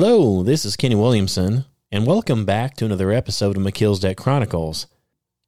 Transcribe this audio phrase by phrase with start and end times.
[0.00, 4.86] Hello, this is Kenny Williamson, and welcome back to another episode of Melchizedek Chronicles.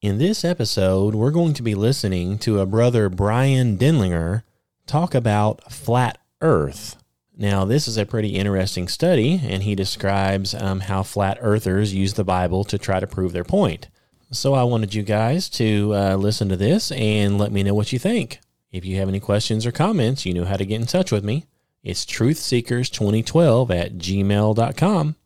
[0.03, 4.43] In this episode, we're going to be listening to a brother Bryan Denlinger
[4.89, 6.97] talk about flat Earth.
[7.37, 12.15] Now, this is a pretty interesting study, and he describes um, how flat earthers use
[12.15, 13.87] the Bible to try to prove their point.
[14.33, 17.93] So, I wanted you guys to uh, listen to this and let me know what
[17.93, 18.41] you think.
[18.73, 21.23] If you have any questions or comments, you know how to get in touch with
[21.23, 21.47] me.
[21.83, 25.17] It's truthseekers2012 at gmail.com.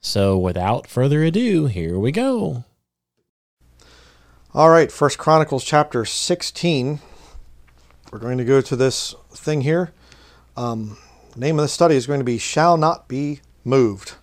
[0.00, 2.64] So, without further ado, here we go.
[4.54, 7.00] All right, First Chronicles chapter 16.
[8.10, 9.92] We're going to go to this thing here.
[10.56, 10.98] Um,
[11.34, 14.14] name of the study is going to be Shall Not Be Moved.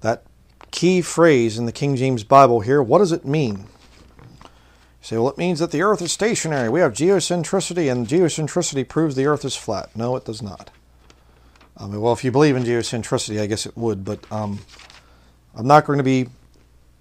[0.00, 0.24] That
[0.70, 3.66] key phrase in the King James Bible here, what does it mean?
[5.00, 6.68] Say, well, it means that the earth is stationary.
[6.68, 9.94] We have geocentricity, and geocentricity proves the earth is flat.
[9.94, 10.70] No, it does not.
[11.76, 14.60] I mean, well, if you believe in geocentricity, I guess it would, but um,
[15.54, 16.28] I'm not going to be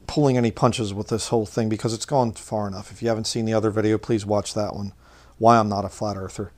[0.05, 2.91] pulling any punches with this whole thing because it's gone far enough.
[2.91, 4.93] If you haven't seen the other video, please watch that one.
[5.39, 6.51] Why I'm not a flat earther.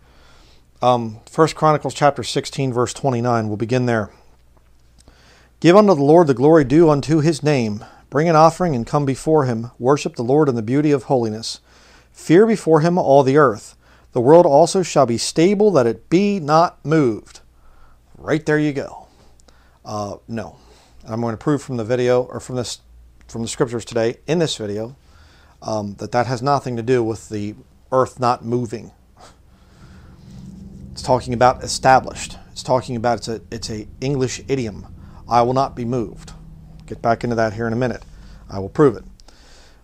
[0.81, 3.48] Um, First Chronicles chapter 16, verse 29.
[3.48, 4.12] We'll begin there.
[5.59, 7.84] Give unto the Lord the glory due unto his name.
[8.10, 9.72] Bring an offering and come before him.
[9.78, 11.60] Worship the Lord in the beauty of holiness.
[12.12, 13.76] Fear before him all the earth.
[14.12, 17.42] The world also shall be stable, that it be not moved.
[18.18, 19.08] Right there you go.
[19.86, 20.58] Uh, no.
[21.08, 22.80] I'm going to prove from the video or from this
[23.28, 24.96] from the scriptures today in this video
[25.62, 27.56] um, that that has nothing to do with the
[27.92, 28.92] earth not moving.
[30.92, 32.38] It's talking about established.
[32.52, 34.94] It's talking about it's a it's a English idiom.
[35.30, 36.34] I will not be moved.
[36.89, 38.01] Get back into that here in a minute.
[38.50, 39.03] I will prove it.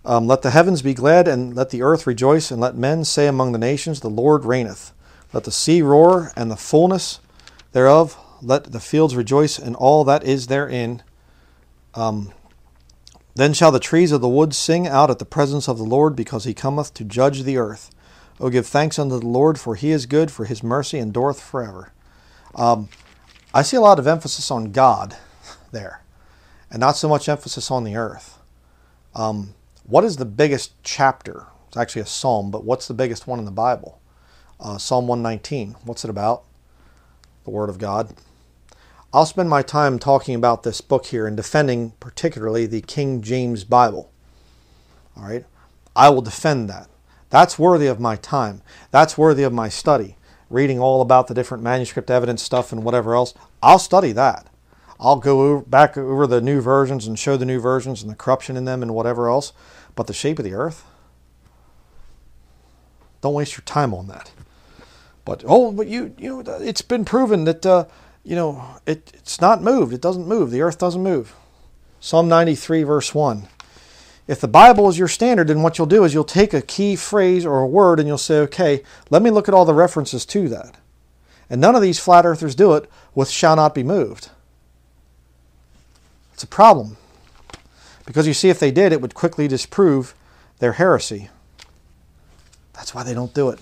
[0.03, 3.27] Um, let the heavens be glad, and let the earth rejoice, and let men say
[3.27, 4.91] among the nations, The Lord reigneth.
[5.31, 7.19] Let the sea roar, and the fullness
[7.73, 8.17] thereof.
[8.41, 11.03] Let the fields rejoice, and all that is therein.
[11.93, 12.33] Um,
[13.35, 16.15] then shall the trees of the wood sing out at the presence of the Lord,
[16.15, 17.91] because he cometh to judge the earth.
[18.39, 21.93] O give thanks unto the Lord, for he is good, for his mercy endureth forever.
[22.55, 22.89] Um,
[23.53, 25.15] I see a lot of emphasis on God
[25.71, 26.01] there,
[26.75, 28.37] and not so much emphasis on the earth.
[29.15, 29.55] Um,
[29.85, 31.45] what is the biggest chapter?
[31.69, 34.01] It's actually a psalm, but what's the biggest one in the Bible?
[34.59, 35.77] Uh, psalm 119.
[35.85, 36.43] What's it about?
[37.45, 38.13] The Word of God.
[39.13, 43.63] I'll spend my time talking about this book here and defending particularly the King James
[43.63, 44.11] Bible.
[45.15, 45.45] All right?
[45.95, 46.89] I will defend that.
[47.29, 48.61] That's worthy of my time.
[48.91, 50.17] That's worthy of my study.
[50.49, 53.33] Reading all about the different manuscript evidence stuff and whatever else.
[53.63, 54.49] I'll study that.
[54.99, 58.15] I'll go over, back over the new versions and show the new versions and the
[58.15, 59.51] corruption in them and whatever else.
[59.95, 60.83] But the shape of the earth?
[63.21, 64.31] Don't waste your time on that.
[65.25, 67.85] But oh, but you you know it's been proven that uh,
[68.23, 69.93] you know it, it's not moved.
[69.93, 70.51] It doesn't move.
[70.51, 71.33] The earth doesn't move.
[71.99, 73.47] Psalm 93 verse 1.
[74.27, 76.95] If the Bible is your standard, then what you'll do is you'll take a key
[76.95, 80.25] phrase or a word and you'll say, okay, let me look at all the references
[80.27, 80.77] to that.
[81.47, 84.29] And none of these flat earthers do it with shall not be moved.
[86.35, 86.97] It's a problem.
[88.05, 90.13] Because you see, if they did, it would quickly disprove
[90.59, 91.29] their heresy.
[92.73, 93.59] That's why they don't do it.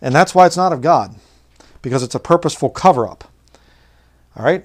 [0.00, 1.16] And that's why it's not of God,
[1.82, 3.24] because it's a purposeful cover up.
[4.36, 4.64] All right?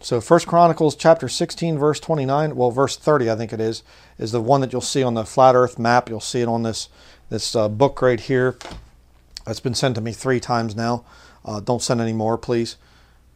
[0.00, 3.82] So First Chronicles chapter 16 verse 29, well verse 30 I think it is,
[4.18, 6.10] is the one that you'll see on the flat earth map.
[6.10, 6.90] You'll see it on this
[7.30, 8.58] this uh, book right here.
[9.46, 11.06] It's been sent to me 3 times now.
[11.42, 12.76] Uh, don't send any more, please.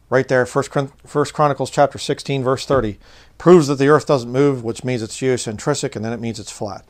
[0.09, 0.71] Right there, First,
[1.05, 2.97] First Chronicles chapter 16 verse 30
[3.37, 6.51] proves that the earth doesn't move, which means it's geocentric and then it means it's
[6.51, 6.85] flat.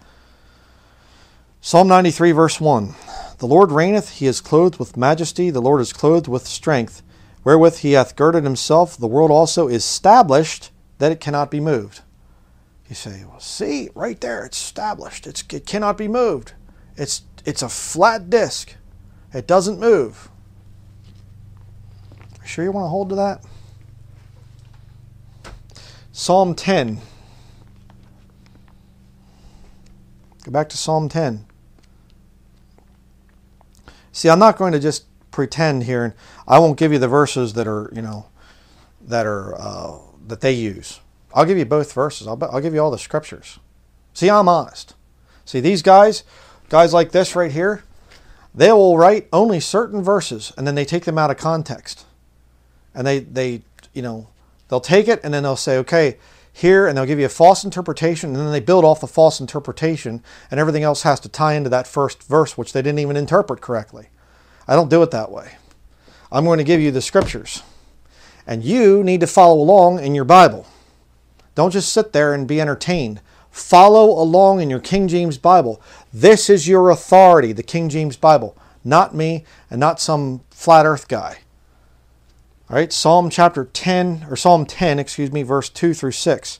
[1.59, 2.93] Psalm 93 verse 1.
[3.39, 7.01] The Lord reigneth, he is clothed with majesty, the Lord is clothed with strength
[7.47, 12.01] wherewith he hath girded himself, the world also is established that it cannot be moved.
[12.89, 15.25] You say, well, see, right there, it's established.
[15.25, 16.51] It's, it cannot be moved.
[16.97, 18.75] It's, it's a flat disk.
[19.33, 20.29] It doesn't move.
[22.47, 23.43] Sure you want to hold to that?
[26.11, 27.01] Psalm 10.
[30.43, 31.45] Go back to Psalm 10.
[34.13, 36.13] See, I'm not going to just pretend here, and
[36.47, 38.27] I won't give you the verses that are, you know,
[39.01, 40.99] that are uh, that they use.
[41.35, 42.27] I'll give you both verses.
[42.27, 43.59] I'll, I'll give you all the scriptures.
[44.15, 44.95] See, I'm honest.
[45.45, 46.23] See, these guys,
[46.69, 47.83] guys like this right here,
[48.55, 52.06] they will write only certain verses, and then they take them out of context,
[52.97, 53.61] and they they
[53.93, 54.27] you know
[54.67, 56.17] they'll take it and then they'll say, okay,
[56.51, 59.39] here, and they'll give you a false interpretation, and then they build off the false
[59.39, 63.15] interpretation, and everything else has to tie into that first verse, which they didn't even
[63.15, 64.07] interpret correctly.
[64.67, 65.57] I don't do it that way.
[66.31, 67.61] I'm going to give you the scriptures.
[68.47, 70.65] And you need to follow along in your Bible.
[71.53, 73.21] Don't just sit there and be entertained.
[73.51, 75.79] Follow along in your King James Bible.
[76.11, 81.07] This is your authority, the King James Bible, not me and not some flat earth
[81.07, 81.37] guy.
[82.69, 86.59] All right, Psalm chapter 10, or Psalm 10, excuse me, verse 2 through 6.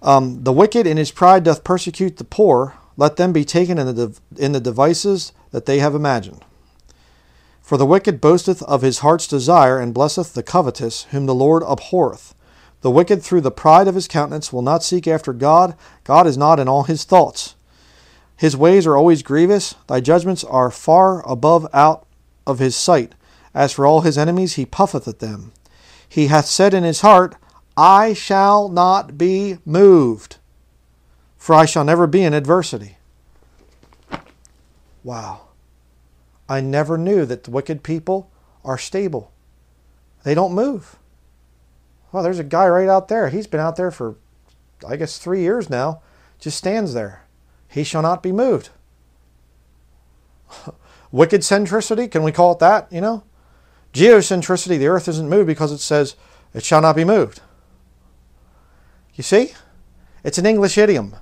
[0.00, 2.74] Um, the wicked in his pride doth persecute the poor.
[2.96, 6.44] Let them be taken in the, in the devices that they have imagined.
[7.60, 11.64] For the wicked boasteth of his heart's desire, and blesseth the covetous, whom the Lord
[11.64, 12.36] abhorreth.
[12.82, 15.74] The wicked through the pride of his countenance will not seek after God.
[16.04, 17.56] God is not in all his thoughts.
[18.36, 19.74] His ways are always grievous.
[19.88, 22.06] Thy judgments are far above out
[22.46, 23.16] of his sight.
[23.56, 25.52] As for all his enemies, he puffeth at them.
[26.06, 27.36] He hath said in his heart,
[27.74, 30.36] I shall not be moved,
[31.38, 32.98] for I shall never be in adversity.
[35.02, 35.46] Wow.
[36.50, 38.30] I never knew that the wicked people
[38.62, 39.32] are stable.
[40.22, 40.96] They don't move.
[42.12, 43.30] Well, there's a guy right out there.
[43.30, 44.16] He's been out there for,
[44.86, 46.02] I guess, three years now.
[46.38, 47.24] Just stands there.
[47.68, 48.68] He shall not be moved.
[51.10, 52.92] wicked centricity, can we call it that?
[52.92, 53.24] You know?
[53.96, 56.16] Geocentricity, the earth isn't moved because it says
[56.52, 57.40] it shall not be moved.
[59.14, 59.54] You see?
[60.22, 61.16] It's an English idiom.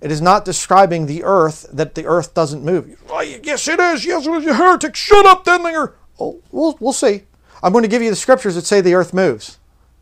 [0.00, 3.00] It is not describing the earth that the earth doesn't move.
[3.08, 4.04] Well, yes, it is.
[4.04, 4.44] Yes, it is.
[4.44, 4.96] You heretic.
[4.96, 5.94] Shut up, Denlinger.
[6.18, 7.22] Oh, we'll, we'll see.
[7.62, 9.58] I'm going to give you the scriptures that say the earth moves.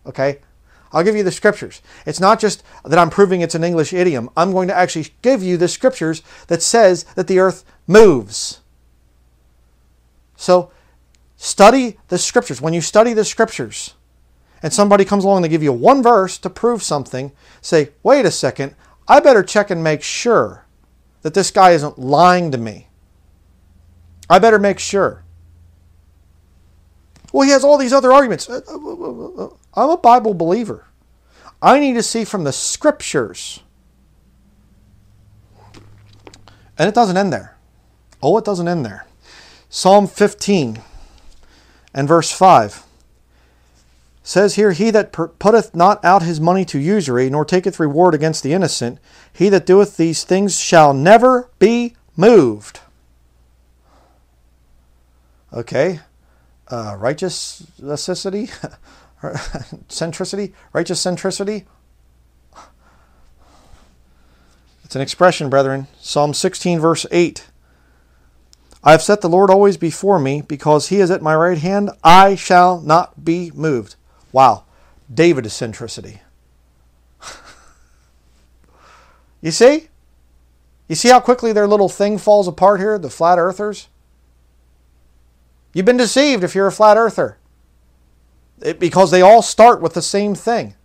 [0.06, 0.38] Okay?
[0.92, 1.82] I'll give you the scriptures.
[2.06, 4.30] It's not just that I'm proving it's an English idiom.
[4.38, 8.60] I'm going to actually give you the scriptures that says that the earth moves.
[10.36, 10.70] So,
[11.36, 12.60] study the scriptures.
[12.60, 13.94] When you study the scriptures,
[14.62, 18.24] and somebody comes along and they give you one verse to prove something, say, wait
[18.24, 18.74] a second,
[19.06, 20.66] I better check and make sure
[21.22, 22.88] that this guy isn't lying to me.
[24.28, 25.24] I better make sure.
[27.32, 28.48] Well, he has all these other arguments.
[28.48, 30.86] Uh, uh, uh, I'm a Bible believer.
[31.60, 33.60] I need to see from the scriptures.
[36.78, 37.56] And it doesn't end there.
[38.22, 39.06] Oh, it doesn't end there.
[39.68, 40.82] Psalm 15
[41.96, 42.84] and verse 5
[44.22, 48.42] says here, He that putteth not out his money to usury, nor taketh reward against
[48.42, 48.98] the innocent,
[49.32, 52.80] he that doeth these things shall never be moved.
[55.52, 56.00] Okay,
[56.68, 58.46] uh, righteous necessity,
[59.88, 61.64] centricity, righteous centricity.
[64.84, 65.86] It's an expression, brethren.
[66.00, 67.45] Psalm 16, verse 8.
[68.86, 71.90] I have set the Lord always before me, because he is at my right hand,
[72.04, 73.96] I shall not be moved.
[74.30, 74.62] Wow,
[75.12, 76.20] David eccentricity.
[79.40, 79.88] you see?
[80.86, 83.88] You see how quickly their little thing falls apart here, the flat earthers?
[85.74, 87.38] You've been deceived if you're a flat earther.
[88.62, 90.75] It, because they all start with the same thing.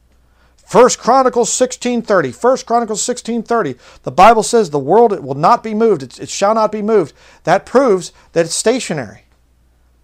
[0.65, 2.31] First Chronicles 16:30.
[2.31, 3.77] First Chronicles 16:30.
[4.03, 6.03] The Bible says the world it will not be moved.
[6.03, 7.13] It, it shall not be moved.
[7.43, 9.25] That proves that it's stationary.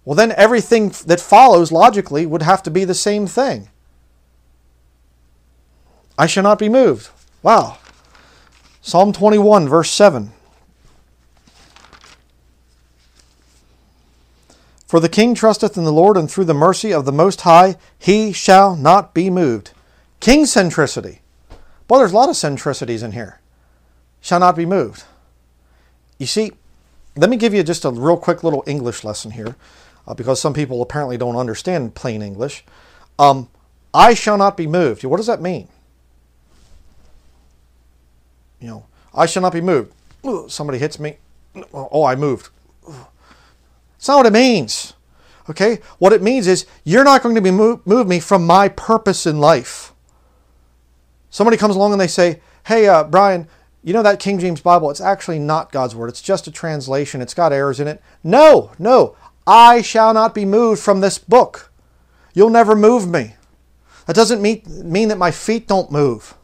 [0.04, 3.68] Well, then everything that follows logically would have to be the same thing.
[6.18, 7.10] I shall not be moved.
[7.42, 7.78] Wow.
[8.80, 10.32] Psalm 21, verse 7.
[14.86, 17.76] For the king trusteth in the Lord, and through the mercy of the Most High
[17.98, 19.72] he shall not be moved.
[20.20, 21.20] King centricity.
[21.88, 23.40] Well, there's a lot of centricities in here.
[24.20, 25.04] Shall not be moved.
[26.18, 26.52] You see,
[27.16, 29.56] let me give you just a real quick little English lesson here
[30.06, 32.64] uh, because some people apparently don't understand plain English.
[33.18, 33.48] Um,
[33.94, 35.04] I shall not be moved.
[35.04, 35.68] What does that mean?
[38.60, 39.92] You know, I shall not be moved.
[40.48, 41.16] Somebody hits me.
[41.72, 42.50] Oh, I moved.
[43.96, 44.94] It's not what it means.
[45.48, 45.78] Okay?
[45.98, 49.26] What it means is you're not going to be move, move me from my purpose
[49.26, 49.92] in life.
[51.30, 53.48] Somebody comes along and they say, Hey, uh, Bryan,
[53.82, 56.08] you know that King James Bible, it's actually not God's word.
[56.08, 57.22] It's just a translation.
[57.22, 58.02] It's got errors in it.
[58.22, 59.16] No, no.
[59.46, 61.72] I shall not be moved from this book.
[62.34, 63.34] You'll never move me.
[64.06, 66.34] That doesn't mean, mean that my feet don't move.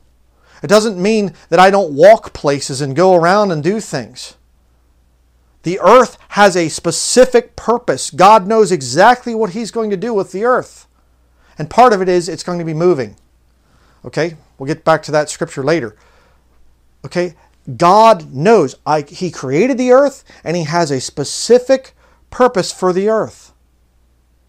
[0.62, 4.36] It doesn't mean that I don't walk places and go around and do things.
[5.62, 8.10] The earth has a specific purpose.
[8.10, 10.86] God knows exactly what He's going to do with the earth.
[11.58, 13.16] And part of it is it's going to be moving.
[14.04, 14.37] Okay?
[14.58, 15.96] We'll get back to that scripture later.
[17.04, 17.34] Okay?
[17.76, 18.76] God knows.
[18.87, 21.94] I, he created the earth and He has a specific
[22.30, 23.52] purpose for the earth.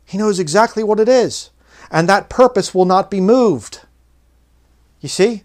[0.05, 1.51] He knows exactly what it is.
[1.91, 3.81] And that purpose will not be moved.
[5.01, 5.43] You see?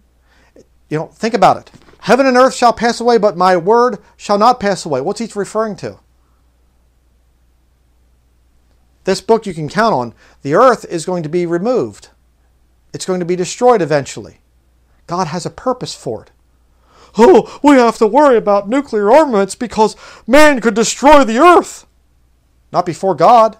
[0.88, 1.70] You know, think about it.
[2.00, 5.00] Heaven and earth shall pass away, but my word shall not pass away.
[5.00, 6.00] What's he referring to?
[9.04, 12.08] this book you can count on, the earth is going to be removed.
[12.92, 14.40] It's going to be destroyed eventually.
[15.06, 16.30] God has a purpose for it.
[17.18, 21.86] Oh, we have to worry about nuclear armaments because man could destroy the earth.
[22.72, 23.56] Not before God.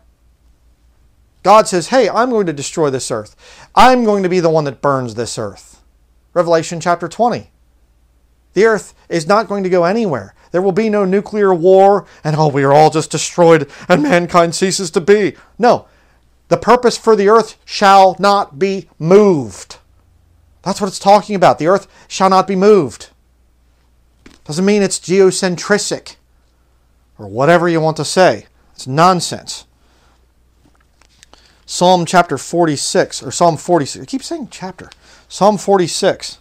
[1.43, 3.35] God says, hey, I'm going to destroy this earth.
[3.75, 5.83] I'm going to be the one that burns this earth.
[6.35, 7.51] Revelation chapter 20.
[8.53, 10.35] The earth is not going to go anywhere.
[10.53, 14.55] There will be no nuclear war and, oh, we are all just destroyed and mankind
[14.55, 15.35] ceases to be.
[15.59, 15.87] No,
[16.51, 19.79] the purpose for the earth shall not be moved.
[20.63, 21.61] That's what it's talking about.
[21.61, 23.11] The earth shall not be moved.
[24.45, 26.17] Doesn't mean it's geocentric
[27.19, 28.47] or whatever you want to say.
[28.75, 29.65] It's nonsense.
[31.67, 34.03] Psalm chapter 46 or Psalm 46.
[34.03, 34.91] I keep saying chapter.
[35.29, 36.39] Psalm 46.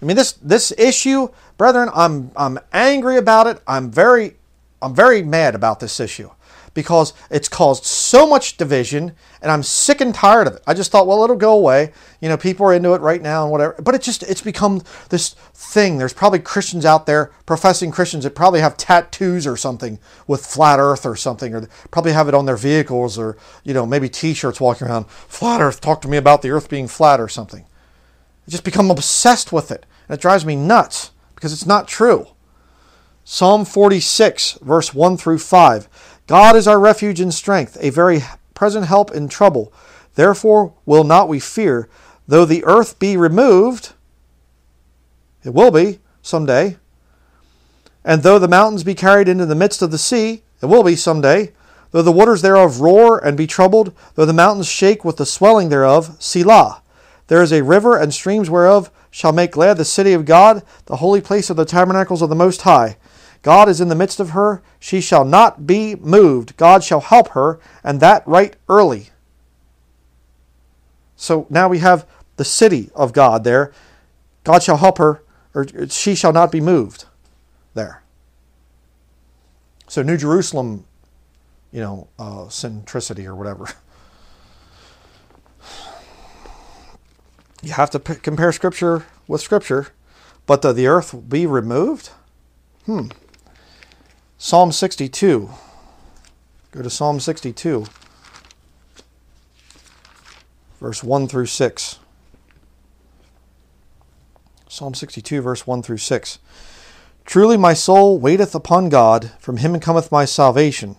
[0.00, 3.60] I mean this this issue, brethren, I'm I'm angry about it.
[3.66, 4.36] I'm very
[4.80, 6.30] I'm very mad about this issue
[6.74, 10.62] because it's caused so much division and I'm sick and tired of it.
[10.66, 11.92] I just thought, well, it'll go away.
[12.20, 13.76] You know, people are into it right now and whatever.
[13.80, 15.98] But it just it's become this thing.
[15.98, 20.78] There's probably Christians out there, professing Christians that probably have tattoos or something with flat
[20.78, 24.60] earth or something, or probably have it on their vehicles or, you know, maybe t-shirts
[24.60, 27.64] walking around, flat earth, talk to me about the earth being flat or something.
[28.46, 29.86] I just become obsessed with it.
[30.08, 32.26] And it drives me nuts because it's not true.
[33.26, 36.13] Psalm 46, verse 1 through 5.
[36.26, 38.22] God is our refuge and strength, a very
[38.54, 39.72] present help in trouble.
[40.14, 41.88] Therefore will not we fear,
[42.26, 43.92] though the earth be removed.
[45.44, 46.78] It will be someday.
[48.04, 50.96] And though the mountains be carried into the midst of the sea, it will be
[50.96, 51.52] someday.
[51.90, 55.68] Though the waters thereof roar and be troubled, though the mountains shake with the swelling
[55.68, 56.82] thereof, Selah.
[57.28, 60.96] There is a river and streams whereof shall make glad the city of God, the
[60.96, 62.96] holy place of the tabernacles of the Most High.
[63.44, 64.62] God is in the midst of her.
[64.80, 66.56] She shall not be moved.
[66.56, 69.10] God shall help her, and that right early.
[71.14, 73.70] So now we have the city of God there.
[74.44, 75.22] God shall help her,
[75.54, 77.04] or she shall not be moved
[77.74, 78.02] there.
[79.88, 80.86] So New Jerusalem,
[81.70, 83.66] you know, uh, centricity or whatever.
[87.62, 89.88] You have to p- compare Scripture with Scripture,
[90.46, 92.08] but the, the earth will be removed?
[92.86, 93.08] Hmm.
[94.36, 95.50] Psalm 62.
[96.72, 97.86] Go to Psalm 62,
[100.80, 101.98] verse 1 through 6.
[104.68, 106.38] Psalm 62, verse 1 through 6.
[107.24, 110.96] Truly my soul waiteth upon God, from him cometh my salvation.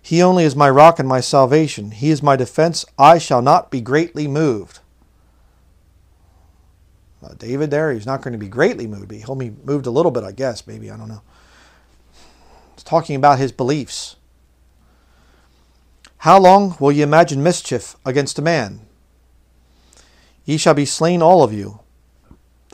[0.00, 1.90] He only is my rock and my salvation.
[1.90, 2.86] He is my defense.
[2.98, 4.80] I shall not be greatly moved.
[7.22, 9.12] Uh, David there, he's not going to be greatly moved.
[9.12, 10.90] He'll be moved a little bit, I guess, maybe.
[10.90, 11.22] I don't know
[12.84, 14.16] talking about his beliefs.
[16.18, 18.80] How long will ye imagine mischief against a man?
[20.44, 21.80] Ye shall be slain all of you.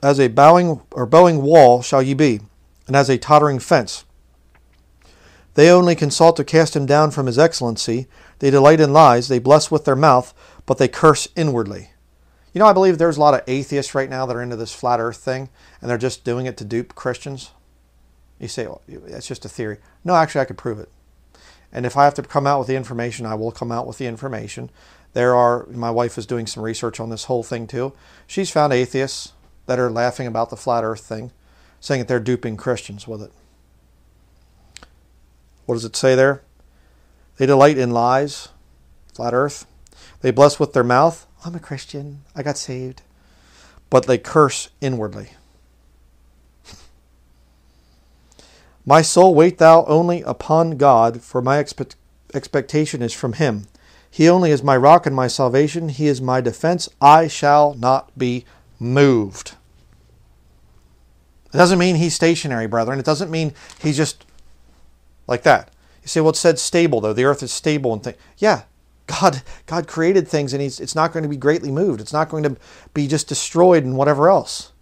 [0.03, 2.41] As a bowing or bowing wall shall ye be,
[2.87, 4.05] and as a tottering fence.
[5.55, 8.07] They only consult to cast him down from his excellency.
[8.41, 9.29] They delight in lies.
[9.29, 10.35] They bless with their mouth,
[10.67, 11.91] but they curse inwardly.
[12.53, 14.75] You know, I believe there's a lot of atheists right now that are into this
[14.75, 15.49] flat earth thing,
[15.81, 17.51] and they're just doing it to dupe Christians.
[18.45, 19.79] You say, oh, well, that's just a theory.
[20.05, 20.91] No, actually, I could prove it.
[21.73, 23.97] And if I have to come out with the information, I will come out with
[23.97, 24.69] the information.
[25.15, 27.95] There are, my wife is doing some research on this whole thing too.
[28.27, 29.33] She's found atheists
[29.65, 31.33] that are laughing about the flat earth thing,
[31.81, 33.33] saying that they're duping Christians with it.
[35.65, 36.43] What does it say there?
[37.39, 38.51] They delight in lies,
[39.15, 39.67] flat earth.
[40.21, 41.27] They bless with their mouth.
[41.47, 42.25] I'm a Christian.
[42.37, 43.01] I got saved.
[43.89, 45.31] But they curse inwardly.
[48.87, 51.97] My soul, wait thou only upon God, for my expect-
[52.35, 53.67] expectation is from him.
[54.11, 55.89] He only is my rock and my salvation.
[55.89, 56.89] He is my defense.
[57.01, 58.45] I shall not be
[58.79, 59.55] moved.
[61.53, 62.99] It doesn't mean he's stationary, brethren.
[62.99, 64.25] It doesn't mean he's just
[65.27, 65.71] like that.
[66.03, 67.13] You say, well, it said stable, though.
[67.13, 68.19] The earth is stable and things.
[68.39, 68.65] Yeah,
[69.07, 72.01] God, God created things and he's, it's not going to be greatly moved.
[72.01, 72.57] It's not going to
[72.93, 74.73] be just destroyed and whatever else.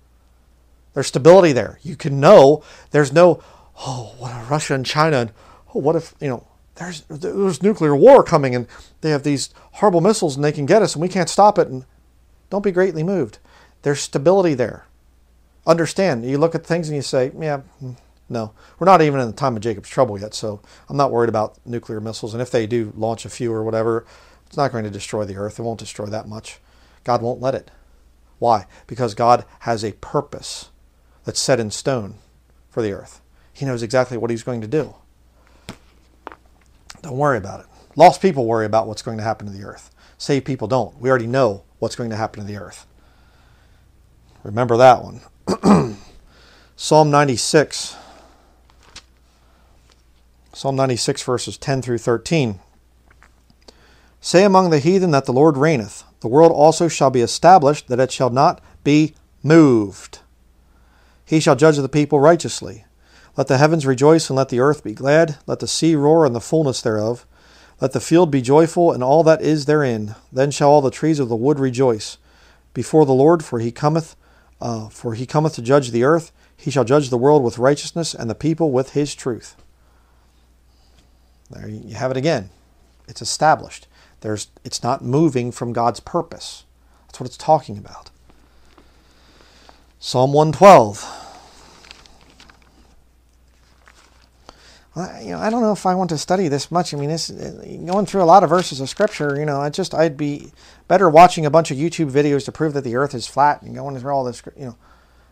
[0.94, 1.78] There's stability there.
[1.82, 3.42] You can know there's no,
[3.79, 5.33] oh, what if Russia and China, and
[5.75, 8.67] oh, what if, you know, there's, there's nuclear war coming and
[9.02, 11.69] they have these horrible missiles and they can get us and we can't stop it.
[11.69, 11.85] And
[12.50, 13.38] don't be greatly moved.
[13.83, 14.87] There's stability there.
[15.67, 17.93] Understand, you look at things and you say, yeah, hmm,
[18.29, 21.29] no, we're not even in the time of Jacob's trouble yet, so I'm not worried
[21.29, 22.35] about nuclear missiles.
[22.35, 24.05] And if they do launch a few or whatever,
[24.47, 25.59] it's not going to destroy the earth.
[25.59, 26.59] It won't destroy that much.
[27.05, 27.71] God won't let it.
[28.38, 28.67] Why?
[28.87, 30.69] Because God has a purpose
[31.25, 32.17] that's set in stone
[32.69, 33.22] for the earth.
[33.52, 34.94] He knows exactly what he's going to do.
[37.02, 37.66] Don't worry about it.
[37.97, 39.90] Lost people worry about what's going to happen to the earth.
[40.16, 40.99] Saved people don't.
[40.99, 42.87] We already know what's going to happen to the earth.
[44.44, 45.21] Remember that one.
[46.76, 47.97] Psalm 96.
[50.52, 52.61] Psalm 96, verses 10 through 13.
[54.21, 56.04] Say among the heathen that the Lord reigneth.
[56.21, 60.21] The world also shall be established, that it shall not be moved.
[61.25, 62.85] He shall judge the people righteously.
[63.37, 65.37] Let the heavens rejoice, and let the earth be glad.
[65.47, 67.27] Let the sea roar, and the fullness thereof.
[67.81, 70.15] Let the field be joyful, and all that is therein.
[70.31, 72.19] Then shall all the trees of the wood rejoice
[72.75, 74.17] before the Lord, for he cometh,
[74.61, 76.31] uh, for he cometh to judge the earth.
[76.57, 79.57] He shall judge the world with righteousness, and the people with his truth.
[81.51, 82.51] There you have it again.
[83.09, 83.87] It's established.
[84.21, 86.65] There's, it's not moving from God's purpose.
[87.07, 88.11] That's what it's talking about.
[89.99, 91.22] Psalm 112.
[94.95, 96.93] You know, I don't know if I want to study this much.
[96.93, 99.39] I mean, this going through a lot of verses of scripture.
[99.39, 100.53] You know, I just I'd be
[100.87, 103.75] better watching a bunch of YouTube videos to prove that the Earth is flat and
[103.75, 104.43] going through all this.
[104.57, 104.77] You know,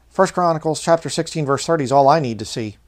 [0.09, 2.79] First Chronicles chapter 16 verse 30 is all I need to see.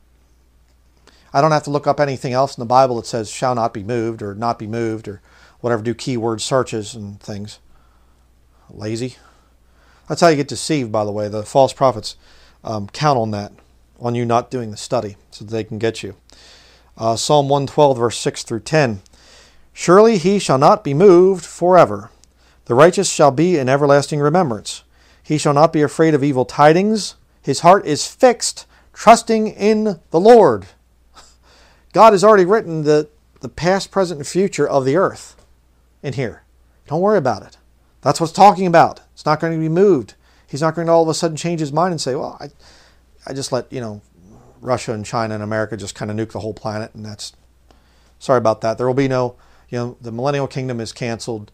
[1.35, 3.75] I don't have to look up anything else in the Bible that says shall not
[3.75, 5.21] be moved or not be moved or
[5.61, 5.83] whatever.
[5.83, 7.59] Do keyword searches and things.
[8.71, 9.17] Lazy.
[10.09, 10.91] That's how you get deceived.
[10.91, 12.17] By the way, the false prophets
[12.65, 13.53] um, count on that,
[14.01, 16.17] on you not doing the study, so that they can get you.
[16.97, 19.03] Uh, Psalm 112, verse 6 through 10.
[19.73, 22.11] Surely he shall not be moved forever.
[22.67, 24.85] The righteous shall be in everlasting remembrance.
[25.23, 27.15] He shall not be afraid of evil tidings.
[27.41, 30.67] His heart is fixed, trusting in the Lord.
[31.93, 33.09] God has already written the,
[33.41, 35.37] the past, present, and future of the earth
[36.03, 36.43] in here.
[36.87, 37.57] Don't worry about it.
[38.03, 39.01] That's what what's talking about.
[39.15, 40.15] It's not going to be moved.
[40.47, 42.51] He's not going to all of a sudden change his mind and say, well, I,
[43.27, 44.03] I just let, you know,
[44.63, 47.33] Russia and China and America just kind of nuke the whole planet, and that's
[48.19, 48.79] sorry about that.
[48.79, 49.37] There will be no,
[49.69, 51.51] you know, the millennial kingdom is canceled.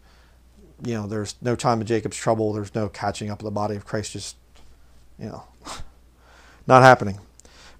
[0.85, 2.53] You know, there's no time of Jacob's trouble.
[2.53, 4.13] There's no catching up of the body of Christ.
[4.13, 4.37] Just,
[5.17, 5.43] you know,
[6.67, 7.19] not happening.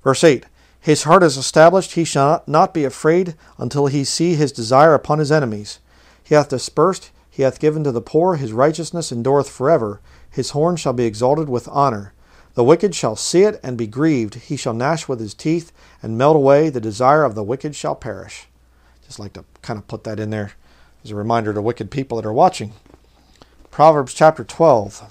[0.03, 0.45] Verse 8
[0.79, 1.93] His heart is established.
[1.93, 5.79] He shall not be afraid until he see his desire upon his enemies.
[6.23, 8.35] He hath dispersed, he hath given to the poor.
[8.35, 10.01] His righteousness endureth forever.
[10.29, 12.13] His horn shall be exalted with honor.
[12.59, 14.35] The wicked shall see it and be grieved.
[14.35, 15.71] He shall gnash with his teeth
[16.03, 16.69] and melt away.
[16.69, 18.47] The desire of the wicked shall perish.
[19.05, 20.51] Just like to kind of put that in there
[21.01, 22.73] as a reminder to wicked people that are watching.
[23.71, 25.09] Proverbs chapter 12.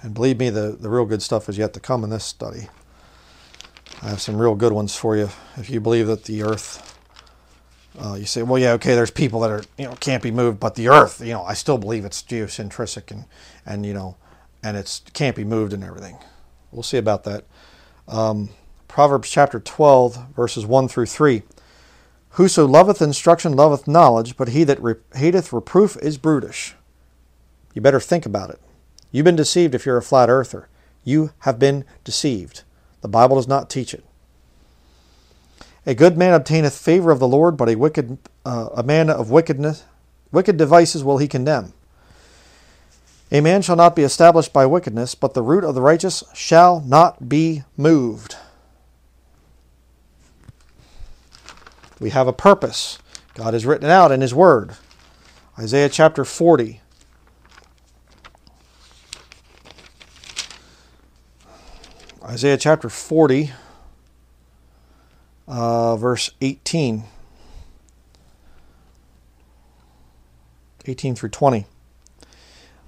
[0.00, 2.68] And believe me, the, the real good stuff is yet to come in this study.
[4.00, 5.30] I have some real good ones for you.
[5.56, 6.89] If you believe that the earth
[7.98, 10.60] uh, you say, well, yeah, okay, there's people that are, you know, can't be moved,
[10.60, 13.24] but the earth, you know, I still believe it's geocentric and,
[13.66, 14.16] and you know,
[14.62, 16.18] and it's can't be moved and everything.
[16.70, 17.44] We'll see about that.
[18.06, 18.50] Um,
[18.88, 21.42] Proverbs chapter 12, verses 1 through 3.
[22.30, 26.74] Whoso loveth instruction loveth knowledge, but he that re- hateth reproof is brutish.
[27.74, 28.60] You better think about it.
[29.10, 30.68] You've been deceived if you're a flat earther.
[31.04, 32.62] You have been deceived.
[33.00, 34.04] The Bible does not teach it.
[35.86, 39.30] A good man obtaineth favor of the Lord, but a wicked uh, a man of
[39.30, 39.84] wickedness
[40.32, 41.72] wicked devices will he condemn.
[43.32, 46.80] A man shall not be established by wickedness, but the root of the righteous shall
[46.80, 48.36] not be moved.
[52.00, 52.98] We have a purpose.
[53.34, 54.72] God has written it out in His Word.
[55.58, 56.80] Isaiah chapter 40.
[62.24, 63.52] Isaiah chapter 40
[65.50, 67.04] uh, verse 18.
[70.86, 71.66] 18 through 20.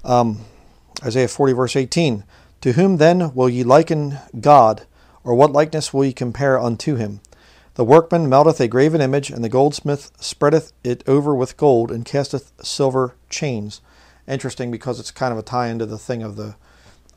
[0.04, 0.40] Um,
[1.04, 2.24] Isaiah 40, verse 18.
[2.62, 4.86] To whom then will ye liken God,
[5.24, 7.20] or what likeness will ye compare unto him?
[7.74, 12.04] The workman melteth a graven image, and the goldsmith spreadeth it over with gold, and
[12.04, 13.80] casteth silver chains.
[14.28, 16.54] Interesting because it's kind of a tie into the thing of the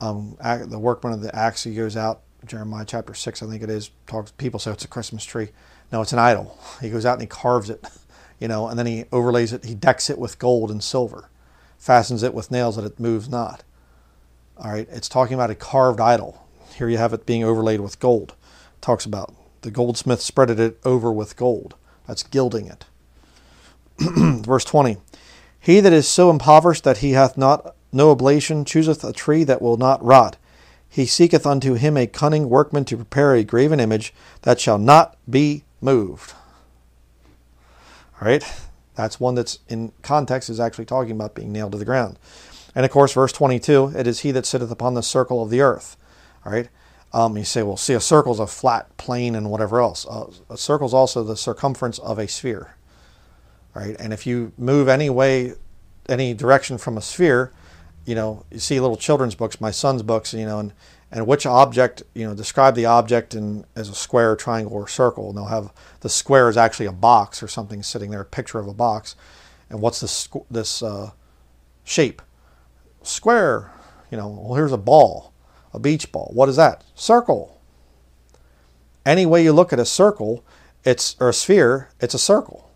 [0.01, 1.63] um, the workman of the axe.
[1.63, 4.87] He goes out Jeremiah chapter 6, I think it is, talks people say it's a
[4.87, 5.49] Christmas tree.
[5.91, 6.57] No, it's an idol.
[6.81, 7.85] He goes out and he carves it,
[8.39, 11.29] you know, and then he overlays it, he decks it with gold and silver,
[11.77, 13.63] fastens it with nails that it moves not.
[14.57, 16.45] All right, it's talking about a carved idol.
[16.75, 18.35] Here you have it being overlaid with gold.
[18.75, 21.75] It talks about the goldsmith spreaded it over with gold.
[22.07, 22.85] That's gilding it.
[24.45, 24.97] Verse 20
[25.59, 29.61] He that is so impoverished that he hath not no oblation chooseth a tree that
[29.61, 30.37] will not rot
[30.95, 35.17] he seeketh unto him a cunning workman to prepare a graven image that shall not
[35.29, 36.31] be moved.
[38.13, 38.41] All right,
[38.95, 42.17] that's one that's in context is actually talking about being nailed to the ground.
[42.73, 45.59] And of course, verse 22 it is he that sitteth upon the circle of the
[45.59, 45.97] earth.
[46.45, 46.69] All right,
[47.11, 50.05] Um, you say, well, see, a circle is a flat plane and whatever else.
[50.09, 52.77] Uh, a circle is also the circumference of a sphere,
[53.75, 55.55] All right, And if you move any way,
[56.07, 57.51] any direction from a sphere,
[58.05, 60.73] you know, you see little children's books, my son's books, you know, and,
[61.11, 65.29] and which object, you know, describe the object in, as a square, triangle, or circle.
[65.29, 68.59] And they'll have the square is actually a box or something sitting there, a picture
[68.59, 69.15] of a box.
[69.69, 71.11] And what's this, this uh,
[71.83, 72.21] shape?
[73.01, 73.71] Square.
[74.11, 75.33] You know, well, here's a ball,
[75.73, 76.29] a beach ball.
[76.33, 76.83] What is that?
[76.93, 77.59] Circle.
[79.05, 80.43] Any way you look at a circle,
[80.83, 82.71] it's or a sphere, it's a circle.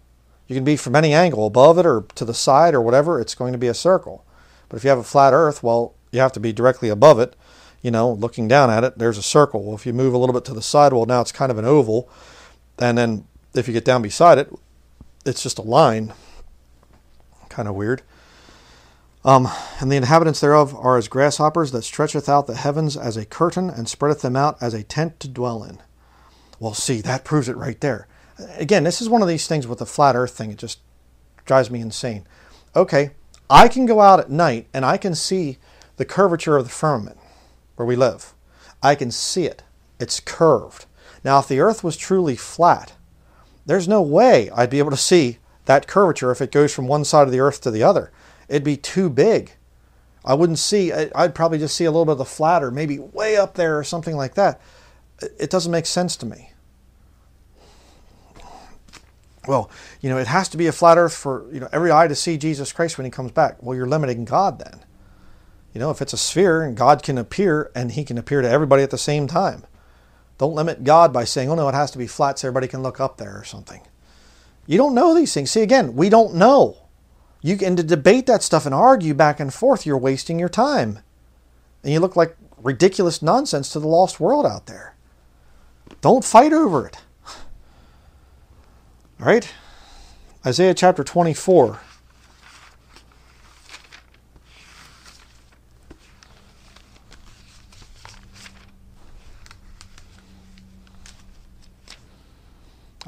[0.48, 3.36] You can be from any angle, above it or to the side or whatever, it's
[3.36, 4.26] going to be a circle.
[4.70, 7.36] But if you have a flat earth, well, you have to be directly above it,
[7.82, 9.64] you know, looking down at it, there's a circle.
[9.64, 11.58] Well, if you move a little bit to the side, well, now it's kind of
[11.58, 12.10] an oval.
[12.78, 14.54] And then if you get down beside it,
[15.26, 16.14] it's just a line.
[17.50, 18.02] Kind of weird.
[19.26, 23.26] Um, and the inhabitants thereof are as grasshoppers that stretcheth out the heavens as a
[23.26, 25.80] curtain and spreadeth them out as a tent to dwell in.
[26.60, 28.08] Well, see, that proves it right there.
[28.58, 30.52] Again, this is one of these things with the flat earth thing.
[30.52, 30.80] It just
[31.46, 32.26] drives me insane.
[32.76, 33.12] Okay,
[33.50, 35.58] I can go out at night and I can see
[35.98, 37.18] the curvature of the firmament
[37.76, 38.34] where we live.
[38.84, 39.64] I can see it.
[40.00, 40.86] It's curved.
[41.24, 42.94] Now, if the earth was truly flat,
[43.66, 47.04] there's no way I'd be able to see that curvature if it goes from one
[47.06, 48.12] side of the earth to the other.
[48.48, 49.52] It'd be too big.
[50.24, 53.00] I wouldn't see, I'd probably just see a little bit of the flat or maybe
[53.00, 54.62] way up there or something like that.
[55.40, 56.49] It doesn't make sense to me.
[59.50, 62.08] Well, you know, it has to be a flat earth for, you know, every eye
[62.08, 63.64] to see Jesus Christ when he comes back.
[63.64, 64.86] Well, you're limiting God then.
[65.74, 68.50] You know, if it's a sphere and God can appear and he can appear to
[68.50, 69.66] everybody at the same time.
[70.38, 72.84] Don't limit God by saying, oh no, it has to be flat so everybody can
[72.84, 73.82] look up there or something.
[74.68, 75.50] You don't know these things.
[75.50, 76.78] See, again, we don't know.
[77.42, 81.00] You can to debate that stuff and argue back and forth, you're wasting your time.
[81.84, 84.96] And you look like ridiculous nonsense to the lost world out there.
[86.02, 87.00] Don't fight over it.
[89.20, 89.52] All right?
[90.46, 91.80] Isaiah chapter 24.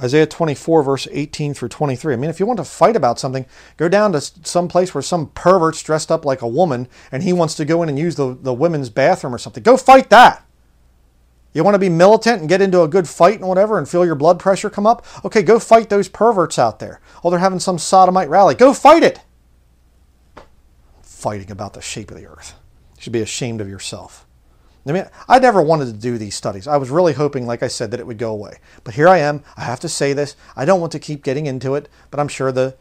[0.02, 2.14] Isaiah 24, verse 18 through 23.
[2.14, 3.46] I mean, if you want to fight about something,
[3.78, 7.32] go down to some place where some pervert's dressed up like a woman and he
[7.32, 9.64] wants to go in and use the, the women's bathroom or something.
[9.64, 10.46] Go fight that.
[11.54, 14.06] You want to be militant and get into a good fight and whatever and feel
[14.06, 15.06] your blood pressure come up?
[15.26, 17.02] Okay, go fight those perverts out there.
[17.24, 18.56] Oh, they're having some sodomite rally.
[18.56, 19.20] Go fight it.
[21.02, 22.56] Fighting about the shape of the earth.
[22.96, 24.26] You should be ashamed of yourself.
[24.88, 26.68] I mean, I never wanted to do these studies.
[26.68, 28.58] I was really hoping, like I said, that it would go away.
[28.84, 29.44] But here I am.
[29.56, 30.36] I have to say this.
[30.56, 32.76] I don't want to keep getting into it, but I'm sure the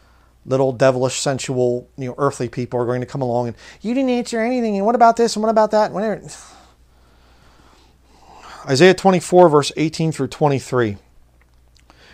[0.46, 4.10] little devilish, sensual, you know, earthly people are going to come along and you didn't
[4.10, 4.76] answer anything.
[4.76, 5.36] And what about this?
[5.36, 5.92] And what about that?
[5.92, 6.22] Whatever.
[8.66, 10.98] Isaiah 24, verse 18 through 23.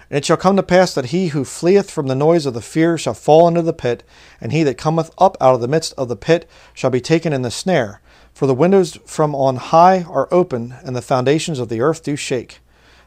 [0.09, 2.61] And it shall come to pass that he who fleeth from the noise of the
[2.61, 4.05] fear shall fall into the pit,
[4.41, 7.33] and he that cometh up out of the midst of the pit shall be taken
[7.33, 8.01] in the snare.
[8.33, 12.15] For the windows from on high are open, and the foundations of the earth do
[12.15, 12.61] shake.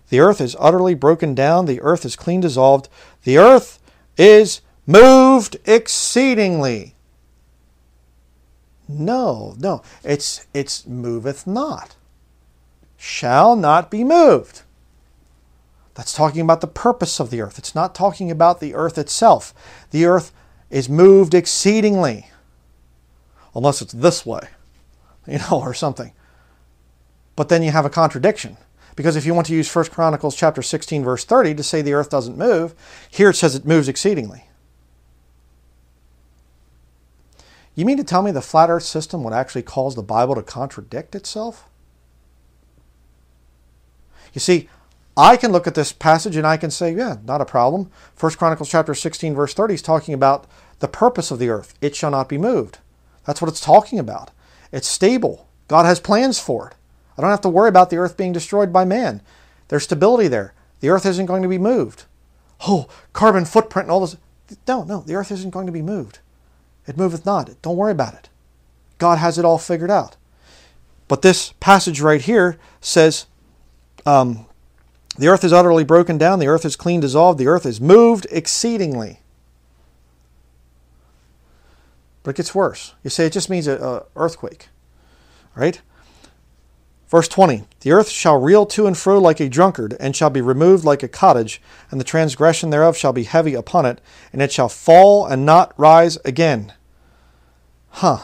[0.09, 2.89] The earth is utterly broken down, the earth is clean dissolved,
[3.23, 3.79] the earth
[4.17, 6.95] is moved exceedingly.
[8.87, 11.95] No, no, it's it's moveth not.
[13.01, 14.63] Shall not be moved.
[15.93, 17.57] That's talking about the purpose of the earth.
[17.57, 19.53] It's not talking about the earth itself.
[19.91, 20.33] The earth
[20.69, 22.27] is moved exceedingly.
[23.55, 24.49] Unless it's this way
[25.27, 26.11] you know, or something.
[27.37, 28.57] But then you have a contradiction.
[28.97, 31.93] Because if you want to use 1 Chronicles chapter 16 verse 30 to say the
[31.93, 32.75] earth doesn't move,
[33.09, 34.43] here it says it moves exceedingly.
[37.75, 40.43] You mean to tell me the flat earth system would actually cause the Bible to
[40.43, 41.68] contradict itself?
[44.33, 44.69] You see,
[45.17, 47.91] I can look at this passage and I can say, yeah, not a problem.
[48.15, 50.47] First Chronicles chapter 16 verse 30 is talking about
[50.79, 51.73] the purpose of the earth.
[51.81, 52.79] It shall not be moved.
[53.25, 54.31] That's what it's talking about.
[54.71, 55.47] It's stable.
[55.67, 56.75] God has plans for it.
[57.17, 59.21] I don't have to worry about the earth being destroyed by man.
[59.67, 60.53] There's stability there.
[60.79, 62.05] The earth isn't going to be moved.
[62.67, 64.17] Oh, carbon footprint and all this.
[64.67, 66.19] No, no, the earth isn't going to be moved.
[66.87, 67.61] It moveth not.
[67.61, 68.29] Don't worry about it.
[68.97, 70.15] God has it all figured out.
[71.07, 73.25] But this passage right here says
[74.05, 74.45] um,
[75.17, 78.27] the earth is utterly broken down, the earth is clean dissolved, the earth is moved
[78.31, 79.19] exceedingly.
[82.23, 82.93] But it gets worse.
[83.03, 84.69] You say it just means an earthquake,
[85.55, 85.81] right?
[87.09, 90.41] Verse 20 The earth shall reel to and fro like a drunkard, and shall be
[90.41, 93.99] removed like a cottage, and the transgression thereof shall be heavy upon it,
[94.31, 96.73] and it shall fall and not rise again.
[97.89, 98.19] Huh.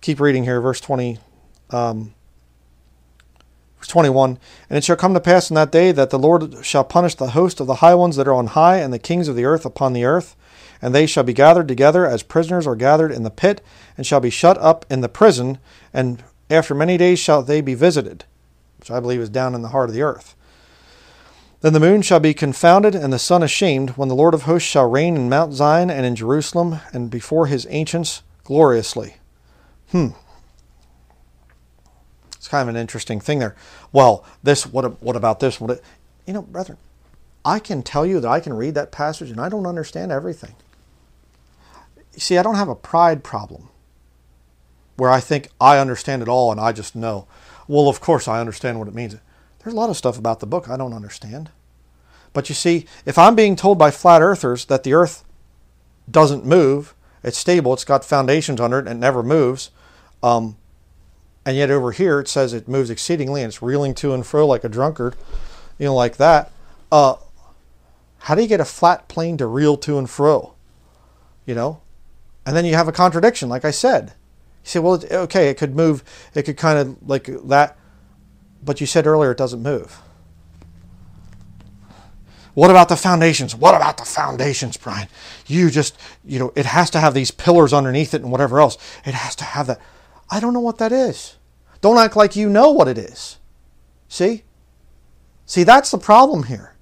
[0.00, 1.18] Keep reading here, verse 20.
[1.70, 2.13] Um,
[3.88, 7.14] 21 And it shall come to pass in that day that the Lord shall punish
[7.14, 9.44] the host of the high ones that are on high, and the kings of the
[9.44, 10.36] earth upon the earth.
[10.82, 13.62] And they shall be gathered together as prisoners are gathered in the pit,
[13.96, 15.58] and shall be shut up in the prison,
[15.92, 18.24] and after many days shall they be visited,
[18.78, 20.34] which I believe is down in the heart of the earth.
[21.62, 24.68] Then the moon shall be confounded, and the sun ashamed, when the Lord of hosts
[24.68, 29.14] shall reign in Mount Zion and in Jerusalem, and before his ancients gloriously.
[29.90, 30.08] Hmm.
[32.44, 33.56] It's kind of an interesting thing there.
[33.90, 35.58] Well, this, what, what about this?
[35.58, 35.80] What,
[36.26, 36.76] you know, brethren,
[37.42, 40.54] I can tell you that I can read that passage and I don't understand everything.
[42.12, 43.70] You see, I don't have a pride problem
[44.96, 47.26] where I think I understand it all and I just know.
[47.66, 49.16] Well, of course, I understand what it means.
[49.60, 51.48] There's a lot of stuff about the book I don't understand.
[52.34, 55.24] But you see, if I'm being told by flat earthers that the earth
[56.10, 59.70] doesn't move, it's stable, it's got foundations under it, and it never moves,
[60.22, 60.58] um,
[61.46, 64.46] and yet over here it says it moves exceedingly and it's reeling to and fro
[64.46, 65.16] like a drunkard,
[65.78, 66.50] you know, like that.
[66.90, 67.16] Uh,
[68.18, 70.54] how do you get a flat plane to reel to and fro?
[71.44, 71.80] You know?
[72.46, 74.12] And then you have a contradiction, like I said.
[74.64, 76.02] You say, well, okay, it could move,
[76.34, 77.76] it could kind of like that
[78.64, 80.00] but you said earlier it doesn't move.
[82.54, 83.54] What about the foundations?
[83.54, 85.08] What about the foundations, Bryan?
[85.46, 88.78] You just, you know, it has to have these pillars underneath it and whatever else.
[89.04, 89.80] It has to have that.
[90.30, 91.36] I don't know what that is.
[91.80, 93.38] Don't act like you know what it is.
[94.08, 94.44] See?
[95.46, 96.74] See, that's the problem here.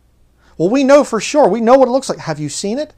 [0.56, 1.48] Well, we know for sure.
[1.48, 2.18] We know what it looks like.
[2.18, 2.94] Have you seen it?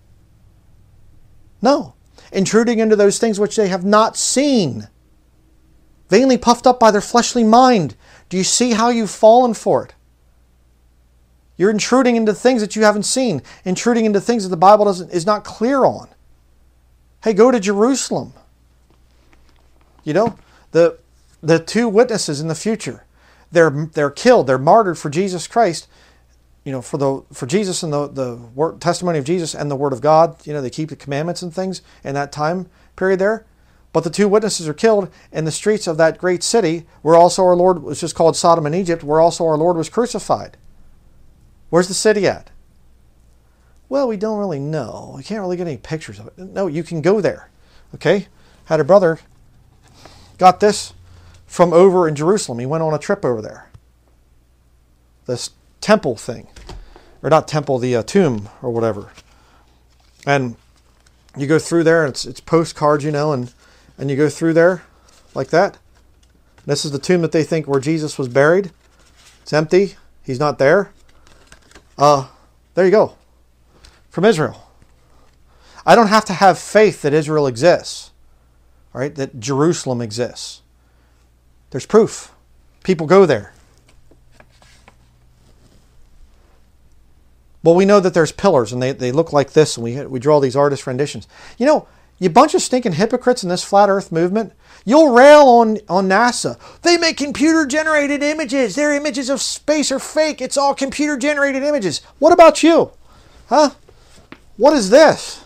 [1.62, 1.94] No.
[2.32, 4.88] Intruding into those things which they have not seen.
[6.10, 7.96] Vainly puffed up by their fleshly mind
[8.28, 9.94] do you see how you've fallen for it?
[11.56, 15.10] You're intruding into things that you haven't seen, intruding into things that the Bible doesn't,
[15.10, 16.08] is not clear on.
[17.22, 18.32] Hey, go to Jerusalem.
[20.04, 20.38] You know,
[20.72, 20.98] the,
[21.42, 23.04] the two witnesses in the future,
[23.50, 25.88] they're, they're killed, they're martyred for Jesus Christ,
[26.64, 29.76] you know, for, the, for Jesus and the, the word, testimony of Jesus and the
[29.76, 30.46] Word of God.
[30.46, 33.44] You know, they keep the commandments and things in that time period there.
[33.92, 37.44] But the two witnesses are killed in the streets of that great city where also
[37.44, 40.56] our Lord was just called Sodom and Egypt, where also our Lord was crucified.
[41.70, 42.50] Where's the city at?
[43.88, 45.14] Well, we don't really know.
[45.16, 46.38] We can't really get any pictures of it.
[46.38, 47.50] No, you can go there.
[47.94, 48.26] Okay?
[48.64, 49.20] Had a brother
[50.44, 50.92] got this
[51.46, 52.58] from over in Jerusalem.
[52.58, 53.70] He went on a trip over there.
[55.24, 55.48] This
[55.80, 56.48] temple thing.
[57.22, 59.10] Or not temple, the uh, tomb or whatever.
[60.26, 60.56] And
[61.34, 63.54] you go through there, and it's, it's postcards, you know, and
[63.96, 64.82] and you go through there
[65.34, 65.78] like that.
[66.66, 68.70] This is the tomb that they think where Jesus was buried.
[69.40, 69.94] It's empty.
[70.22, 70.92] He's not there.
[71.96, 72.28] Uh,
[72.74, 73.16] there you go.
[74.10, 74.68] From Israel.
[75.86, 78.10] I don't have to have faith that Israel exists,
[78.94, 79.14] right?
[79.14, 80.62] That Jerusalem exists.
[81.70, 82.32] There's proof.
[82.84, 83.52] People go there.
[87.62, 90.20] Well, we know that there's pillars and they, they look like this, and we, we
[90.20, 91.26] draw these artist renditions.
[91.58, 94.52] You know, you bunch of stinking hypocrites in this flat earth movement,
[94.84, 96.58] you'll rail on, on NASA.
[96.82, 98.76] They make computer generated images.
[98.76, 100.40] Their images of space are fake.
[100.40, 102.02] It's all computer generated images.
[102.18, 102.92] What about you?
[103.48, 103.70] Huh?
[104.56, 105.42] What is this?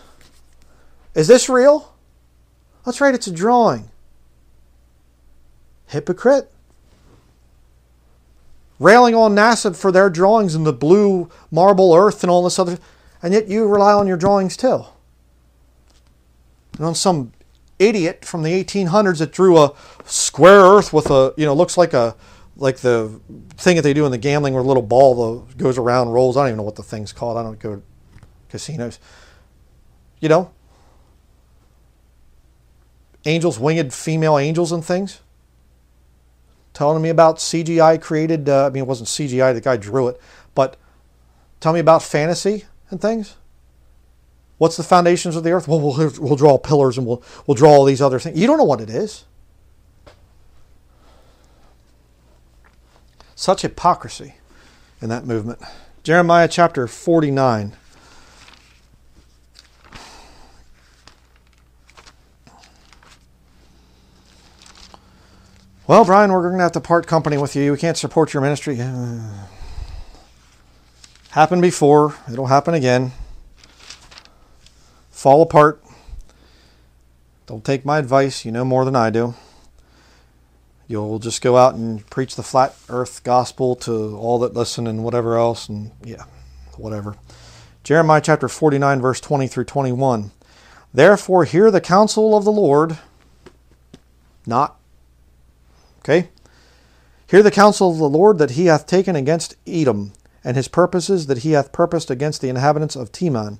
[1.15, 1.88] Is this real?
[2.85, 3.89] That's right, it's a drawing.
[5.87, 6.51] Hypocrite?
[8.79, 12.77] Railing on NASA for their drawings in the blue marble earth and all this other,
[13.21, 14.85] and yet you rely on your drawings too.
[16.77, 17.33] And on some
[17.77, 19.73] idiot from the 1800s that drew a
[20.05, 22.15] square earth with a you know looks like a
[22.55, 23.19] like the
[23.55, 26.37] thing that they do in the gambling where a little ball goes around rolls.
[26.37, 27.37] I don't even know what the thing's called.
[27.37, 27.81] I don't go to
[28.49, 28.99] casinos.
[30.21, 30.51] You know
[33.25, 35.21] angels winged female angels and things
[36.73, 40.19] telling me about cgi created uh, i mean it wasn't cgi the guy drew it
[40.55, 40.77] but
[41.59, 43.35] tell me about fantasy and things
[44.59, 45.69] What's the foundations of the earth?
[45.69, 48.37] Well, we'll, we'll draw pillars and we'll, we'll draw all these other things.
[48.37, 49.23] You don't know what it is.
[53.35, 54.35] Such hypocrisy
[55.01, 55.61] in that movement.
[56.03, 57.77] Jeremiah chapter 49.
[65.89, 67.71] Well, Bryan, we're going to have to part company with you.
[67.71, 68.75] We can't support your ministry.
[71.31, 72.13] Happened before.
[72.31, 73.11] It'll happen again
[75.09, 75.83] fall apart.
[77.47, 78.45] Don't take my advice.
[78.45, 79.33] You know more than I do.
[80.87, 85.03] You'll just go out and preach the flat earth gospel to all that listen and
[85.03, 85.67] whatever else.
[85.67, 86.25] And yeah,
[86.77, 87.15] whatever.
[87.83, 90.29] Jeremiah chapter 49, verse 20 through 21.
[90.93, 92.99] Therefore, hear the counsel of the Lord.
[94.45, 94.78] Not.
[96.09, 96.29] Okay?
[97.27, 101.27] Hear the counsel of the Lord that he hath taken against Edom, and his purposes
[101.27, 103.59] that he hath purposed against the inhabitants of Teman.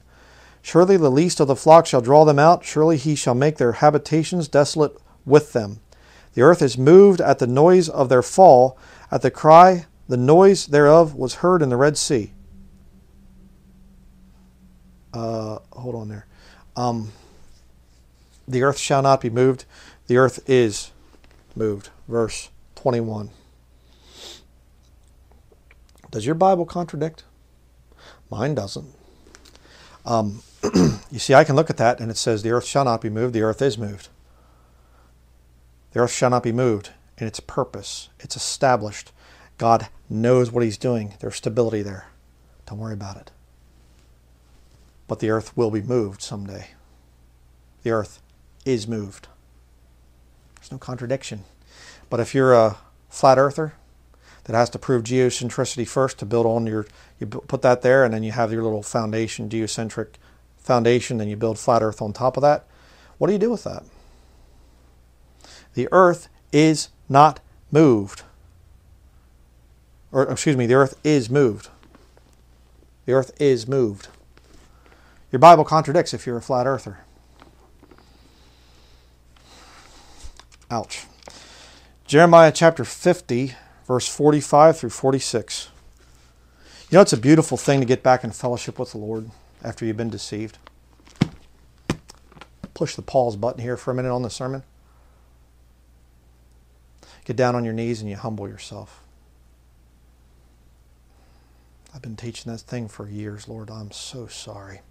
[0.64, 3.74] Surely the least of the flock shall draw them out, surely he shall make their
[3.74, 5.80] habitations desolate with them.
[6.34, 8.78] The earth is moved at the noise of their fall,
[9.12, 12.34] at the cry, the noise thereof was heard in the Red Sea.
[15.14, 16.26] Uh, hold on there.
[16.76, 17.12] Um,
[18.48, 19.66] the earth shall not be moved.
[20.08, 20.90] The earth is
[21.56, 21.90] moved.
[22.10, 23.30] Verse 21.
[26.10, 27.24] Does your Bible contradict?
[28.32, 28.88] Mine doesn't.
[30.08, 30.42] Um,
[31.12, 33.12] you see, I can look at that and it says, The earth shall not be
[33.12, 34.10] moved, the earth is moved.
[35.92, 38.10] The earth shall not be moved in its purpose.
[38.20, 39.12] It's established.
[39.60, 41.14] God knows what He's doing.
[41.20, 42.08] There's stability there.
[42.66, 43.30] Don't worry about it.
[45.08, 46.70] But the earth will be moved someday.
[47.84, 48.20] The earth
[48.66, 49.28] is moved.
[50.56, 51.44] There's no contradiction.
[52.10, 52.78] But if you're a
[53.10, 53.74] flat earther
[54.46, 56.88] that has to prove geocentricity first to build on your,
[57.20, 60.16] you put that there, and then you have your little foundation, geocentric
[60.58, 62.66] foundation, and you build flat earth on top of that.
[63.18, 63.84] What do you do with that?
[65.74, 67.40] The earth is not
[67.72, 68.24] moved.
[70.12, 71.70] Or, excuse me, the earth is moved.
[73.06, 74.08] The earth is moved.
[75.32, 77.00] Your Bible contradicts if you're a flat earther.
[80.72, 81.06] Ouch.
[82.10, 83.54] Jeremiah chapter 50,
[83.86, 85.70] verse 45 through 46.
[86.90, 89.30] You know, it's a beautiful thing to get back in fellowship with the Lord
[89.64, 90.58] after you've been deceived.
[92.74, 94.64] Push the pause button here for a minute on the sermon.
[97.26, 99.04] Get down on your knees and you humble yourself.
[101.94, 103.70] I've been teaching this thing for years, Lord.
[103.70, 104.82] I'm so sorry.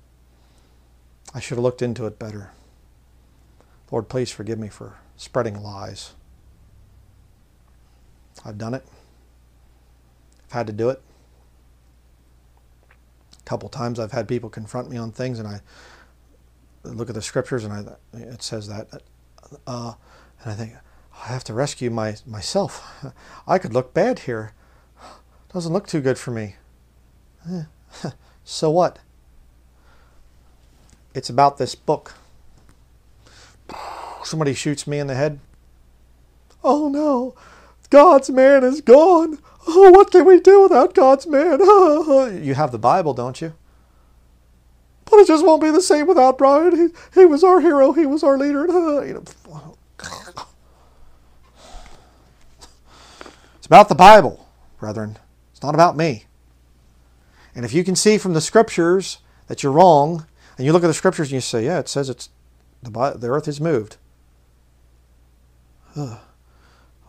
[1.34, 2.52] I should have looked into it better.
[3.90, 6.12] Lord, please forgive me for spreading lies.
[8.44, 8.84] I've done it.
[10.46, 11.00] I've had to do it.
[13.38, 15.60] A couple times I've had people confront me on things, and I
[16.84, 19.02] look at the scriptures, and I, it says that,
[19.66, 19.94] uh,
[20.42, 20.74] and I think
[21.24, 22.86] I have to rescue my myself.
[23.46, 24.52] I could look bad here.
[25.52, 26.56] Doesn't look too good for me.
[28.44, 28.98] so what?
[31.14, 32.14] It's about this book.
[34.24, 35.40] Somebody shoots me in the head.
[37.98, 39.40] God's man is gone.
[39.66, 41.58] Oh, what can we do without God's man?
[42.44, 43.54] you have the Bible, don't you?
[45.04, 46.76] But it just won't be the same without Bryan.
[46.76, 47.90] He, he was our hero.
[47.90, 48.68] He was our leader.
[53.56, 55.18] It's about the Bible, brethren.
[55.50, 56.26] It's not about me.
[57.52, 60.24] And if you can see from the scriptures that you're wrong,
[60.56, 62.28] and you look at the scriptures and you say, yeah, it says it's
[62.80, 63.96] the, the earth is moved.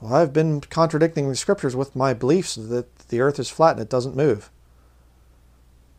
[0.02, 3.82] Well, I've been contradicting the scriptures with my beliefs that the earth is flat and
[3.82, 4.50] it doesn't move.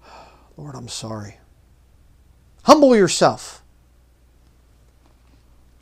[0.57, 1.37] Lord, I'm sorry.
[2.65, 3.63] Humble yourself.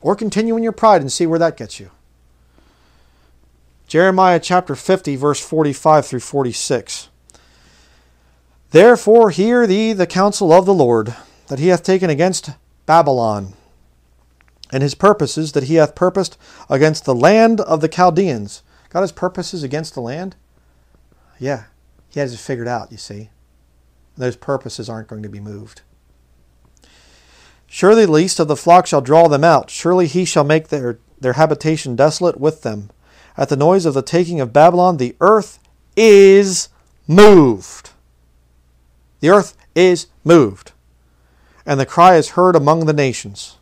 [0.01, 1.91] Or continue in your pride and see where that gets you.
[3.87, 7.09] Jeremiah chapter 50, verse 45 through 46.
[8.71, 12.51] Therefore, hear thee the counsel of the Lord that he hath taken against
[12.85, 13.55] Babylon,
[14.73, 16.37] and his purposes that he hath purposed
[16.69, 18.63] against the land of the Chaldeans.
[18.91, 20.37] God has purposes against the land?
[21.39, 21.65] Yeah,
[22.09, 23.31] he has it figured out, you see.
[24.17, 25.83] Those purposes aren't going to be moved.
[27.67, 29.71] Surely the least of the flock shall draw them out.
[29.71, 32.91] Surely he shall make their, their habitation desolate with them.
[33.37, 35.59] At the noise of the taking of Babylon, the earth
[35.97, 36.71] is
[37.07, 37.91] moved.
[39.21, 40.73] The earth is moved
[41.69, 43.58] and the cry is heard among the nations.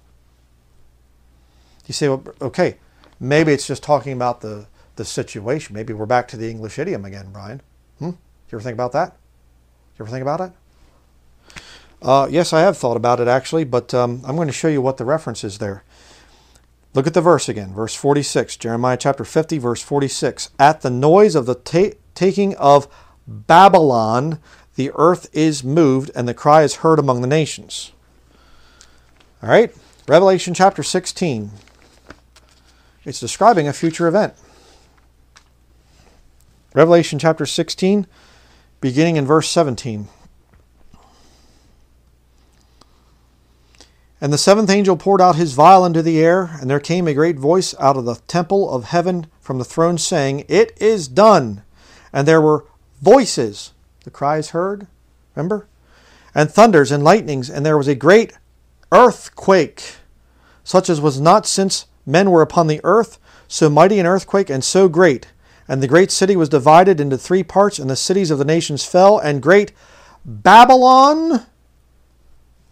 [1.87, 2.76] You say, well, okay,
[3.20, 4.66] maybe it's just talking about the,
[4.97, 5.74] the situation.
[5.74, 7.62] Maybe we're back to the English idiom again, Bryan.
[7.99, 8.05] Hmm?
[8.07, 8.14] You
[8.55, 9.16] ever think about that?
[9.99, 10.53] You ever think about it?
[12.03, 14.82] Uh, yes, I have thought about it actually, but um, I'm going to show you
[14.82, 15.82] what the reference is there.
[16.95, 20.51] Look at the verse again, verse 46, Jeremiah chapter 50, verse 46.
[20.59, 22.89] At the noise of the ta- taking of
[23.26, 24.39] Babylon,
[24.76, 27.93] the earth is moved, and the cry is heard among the nations.
[29.43, 29.74] All right,
[30.09, 31.51] Revelation chapter 16.
[33.07, 34.34] It's describing a future event.
[36.74, 38.04] Revelation chapter 16,
[38.80, 40.09] beginning in verse 17.
[44.20, 47.14] And the seventh angel poured out his vial into the air, and there came a
[47.14, 51.62] great voice out of the temple of heaven from the throne, saying, It is done.
[52.12, 52.66] And there were
[53.00, 53.72] voices.
[54.02, 54.88] The cries heard,
[55.36, 55.68] remember?
[56.34, 58.32] And thunders and lightnings, and there was a great
[58.90, 59.96] earthquake,
[60.64, 64.64] such as was not since men were upon the earth, so mighty an earthquake and
[64.64, 65.28] so great.
[65.68, 68.84] And the great city was divided into three parts, and the cities of the nations
[68.84, 69.72] fell, and great
[70.24, 71.46] Babylon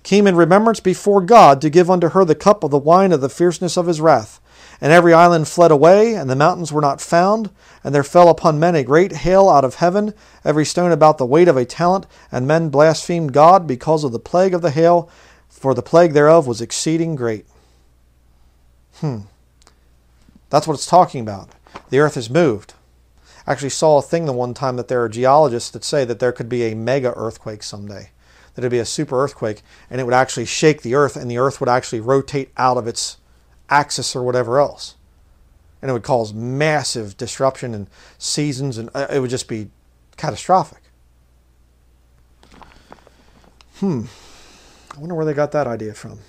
[0.03, 3.21] came in remembrance before God to give unto her the cup of the wine of
[3.21, 4.41] the fierceness of his wrath.
[4.81, 7.51] And every island fled away, and the mountains were not found.
[7.83, 10.15] And there fell upon men a great hail out of heaven,
[10.45, 12.07] every stone about the weight of a talent.
[12.31, 15.09] And men blasphemed God because of the plague of the hail,
[15.49, 17.47] for the plague thereof was exceeding great.
[18.97, 19.21] Hmm.
[20.51, 21.51] That's what it's talking about.
[21.91, 22.75] The earth is moved.
[23.47, 26.19] I actually saw a thing the one time that there are geologists that say that
[26.19, 28.11] there could be a mega earthquake someday.
[28.55, 31.39] That it'd be a super earthquake, and it would actually shake the earth, and the
[31.39, 33.19] earth would actually rotate out of its
[33.69, 34.95] axis or whatever else.
[35.83, 39.71] And it would cause massive disruption in seasons, and uh, it would just be
[40.17, 40.83] catastrophic.
[43.77, 44.05] Hmm.
[44.97, 46.21] I wonder where they got that idea from.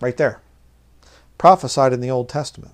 [0.00, 0.40] Right there.
[1.44, 2.72] Prophesied in the Old Testament.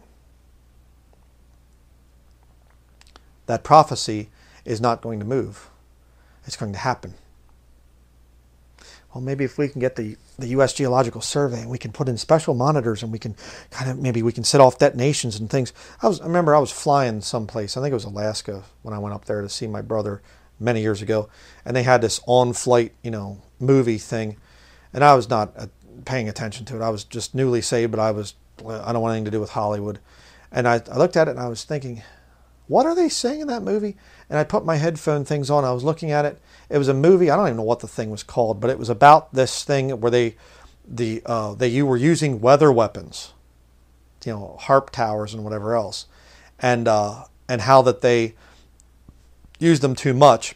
[3.46, 4.30] That prophecy
[4.64, 5.68] is not going to move,
[6.46, 7.14] it's going to happen
[9.12, 10.72] well, maybe if we can get the, the U.S.
[10.72, 13.34] Geological Survey and we can put in special monitors and we can
[13.70, 15.72] kind of maybe we can set off detonations and things.
[16.00, 17.76] I was I remember I was flying someplace.
[17.76, 20.22] I think it was Alaska when I went up there to see my brother
[20.60, 21.28] many years ago,
[21.64, 24.36] and they had this on-flight you know movie thing,
[24.92, 25.66] and I was not uh,
[26.04, 26.82] paying attention to it.
[26.82, 29.50] I was just newly saved, but I was I don't want anything to do with
[29.50, 29.98] Hollywood,
[30.52, 32.02] and I, I looked at it and I was thinking,
[32.68, 33.96] what are they saying in that movie?
[34.28, 35.64] And I put my headphone things on.
[35.64, 36.40] I was looking at it
[36.70, 37.30] it was a movie.
[37.30, 40.00] I don't even know what the thing was called, but it was about this thing
[40.00, 40.36] where they
[40.86, 43.34] the uh, they you were using weather weapons,
[44.24, 46.06] you know, HAARP towers and whatever else,
[46.60, 48.34] and uh, and how that they
[49.58, 50.54] used them too much,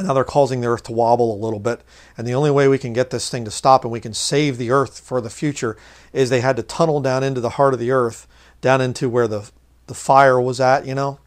[0.00, 1.82] and now they're causing the Earth to wobble a little bit.
[2.18, 4.58] And the only way we can get this thing to stop and we can save
[4.58, 5.76] the Earth for the future
[6.12, 8.26] is they had to tunnel down into the heart of the Earth,
[8.60, 9.50] down into where the
[9.86, 11.18] the fire was at, you know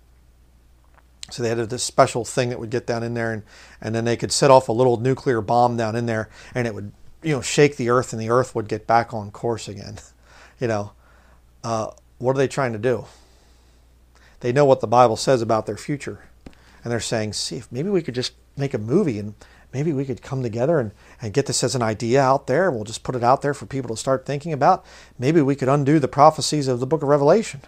[1.34, 3.43] so they had this special thing that would get down in there, and,
[3.82, 6.76] and then they could set off a little nuclear bomb down in there, and it
[6.76, 6.91] would
[7.24, 9.97] you know shake the earth, and the earth would get back on course again.
[10.59, 10.91] you know,
[11.63, 13.05] uh, what are they trying to do?
[14.41, 16.19] They know what the Bible says about their future,
[16.84, 19.34] and they're saying, "See, if maybe we could just make a movie, and
[19.74, 20.91] maybe we could come together and,
[21.22, 22.70] and get this as an idea out there.
[22.72, 24.86] We'll just put it out there for people to start thinking about.
[25.18, 27.62] Maybe we could undo the prophecies of the Book of Revelation."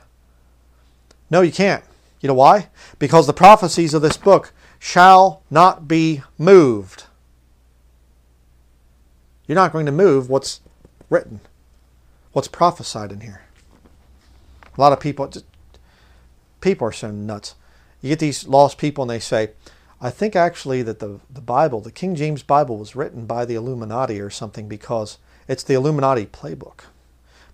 [1.29, 1.83] No, you can't.
[2.21, 2.69] You know why?
[2.99, 7.05] Because the prophecies of this book shall not be moved.
[9.47, 10.61] You're not going to move what's
[11.09, 11.41] written,
[12.31, 13.41] what's prophesied in here.
[14.77, 15.31] A lot of people,
[16.61, 17.55] people are so nuts.
[18.01, 19.51] You get these lost people and they say,
[20.05, 23.55] I think actually that the, the Bible, the King James Bible, was written by the
[23.55, 26.81] Illuminati or something because it's the Illuminati playbook.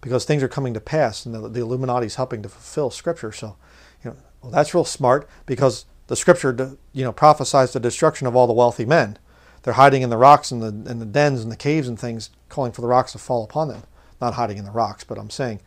[0.01, 3.31] Because things are coming to pass and the, the Illuminati is helping to fulfill Scripture.
[3.31, 3.55] So,
[4.03, 8.35] you know, well, that's real smart because the scripture, you know, prophesies the destruction of
[8.35, 9.17] all the wealthy men.
[9.63, 12.31] They're hiding in the rocks and the, in the dens and the caves and things,
[12.49, 13.83] calling for the rocks to fall upon them.
[14.19, 15.61] Not hiding in the rocks, but I'm saying,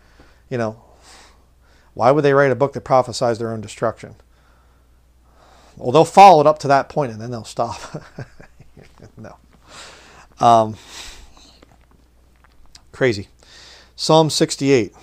[0.50, 0.82] you know,
[1.94, 4.16] why would they write a book that prophesies their own destruction?
[5.76, 7.80] Well, they'll follow it up to that point and then they'll stop.
[9.16, 9.36] no.
[10.40, 10.76] Um,
[12.92, 13.28] crazy.
[13.96, 14.94] Psalm 68.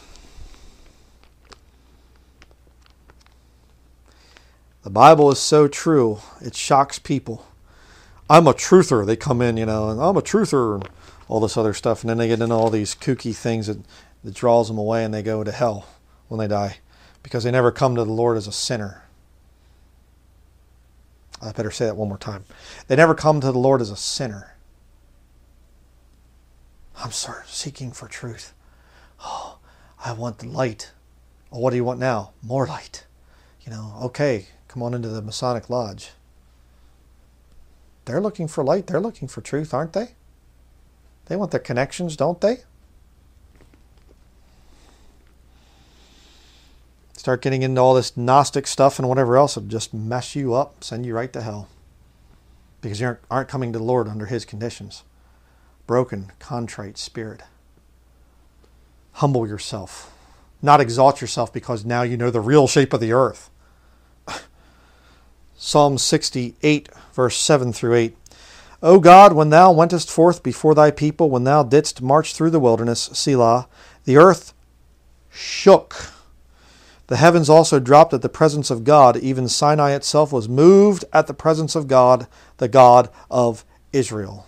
[4.83, 7.45] The Bible is so true, it shocks people.
[8.29, 9.05] I'm a truther.
[9.05, 10.89] They come in, you know, and I'm a truther and
[11.27, 12.01] all this other stuff.
[12.01, 13.77] And then they get into all these kooky things that,
[14.23, 15.85] that draws them away and they go to hell
[16.29, 16.77] when they die
[17.23, 19.03] because they never come to the Lord as a sinner.
[21.41, 22.45] I better say that one more time.
[22.87, 24.55] They never come to the Lord as a sinner.
[26.97, 28.53] I'm sorry, seeking for truth.
[29.23, 29.57] Oh,
[30.03, 30.91] I want the light.
[31.49, 32.31] Well, what do you want now?
[32.43, 33.05] More light.
[33.61, 36.11] You know, okay, come on into the Masonic Lodge.
[38.05, 38.87] They're looking for light.
[38.87, 40.11] They're looking for truth, aren't they?
[41.25, 42.61] They want their connections, don't they?
[47.21, 50.83] Start getting into all this Gnostic stuff and whatever else it'll just mess you up,
[50.83, 51.67] send you right to hell.
[52.81, 55.03] Because you aren't, aren't coming to the Lord under His conditions.
[55.85, 57.43] Broken, contrite spirit.
[59.11, 60.11] Humble yourself.
[60.63, 63.51] Not exalt yourself because now you know the real shape of the earth.
[65.55, 68.17] Psalm 68, verse 7 through 8.
[68.81, 72.59] O God, when thou wentest forth before thy people, when thou didst march through the
[72.59, 73.67] wilderness, Selah,
[74.05, 74.55] the earth
[75.29, 76.13] shook.
[77.11, 79.17] The heavens also dropped at the presence of God.
[79.17, 84.47] Even Sinai itself was moved at the presence of God, the God of Israel.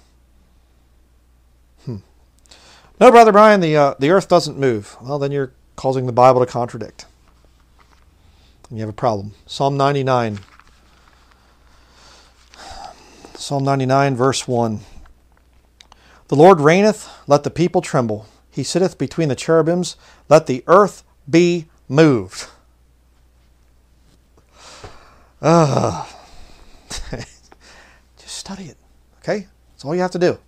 [1.84, 1.98] Hmm.
[3.02, 4.96] No, Brother Bryan, the, uh, the earth doesn't move.
[5.02, 7.06] Well, then you're causing the Bible to contradict.
[8.70, 9.34] And you have a problem.
[9.46, 10.40] Psalm 99.
[13.36, 14.80] Psalm 99, verse 1.
[16.30, 18.26] The Lord reigneth, let the people tremble.
[18.50, 19.98] He sitteth between the cherubims,
[20.30, 22.48] let the earth be moved.
[25.44, 26.06] Uh,
[26.90, 27.28] just
[28.18, 28.78] study it.
[29.20, 29.48] Okay?
[29.72, 30.40] That's all you have to do.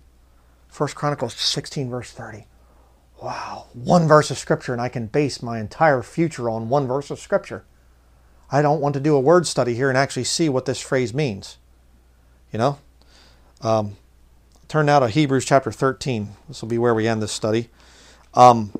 [0.68, 2.46] First Chronicles 16, verse 30.
[3.22, 7.10] Wow, one verse of scripture, and I can base my entire future on one verse
[7.10, 7.64] of scripture.
[8.50, 11.12] I don't want to do a word study here and actually see what this phrase
[11.12, 11.58] means.
[12.52, 12.78] You know?
[13.60, 13.96] Um,
[14.68, 16.30] turn now to Hebrews chapter 13.
[16.48, 17.68] This will be where we end this study.
[18.34, 18.72] Um,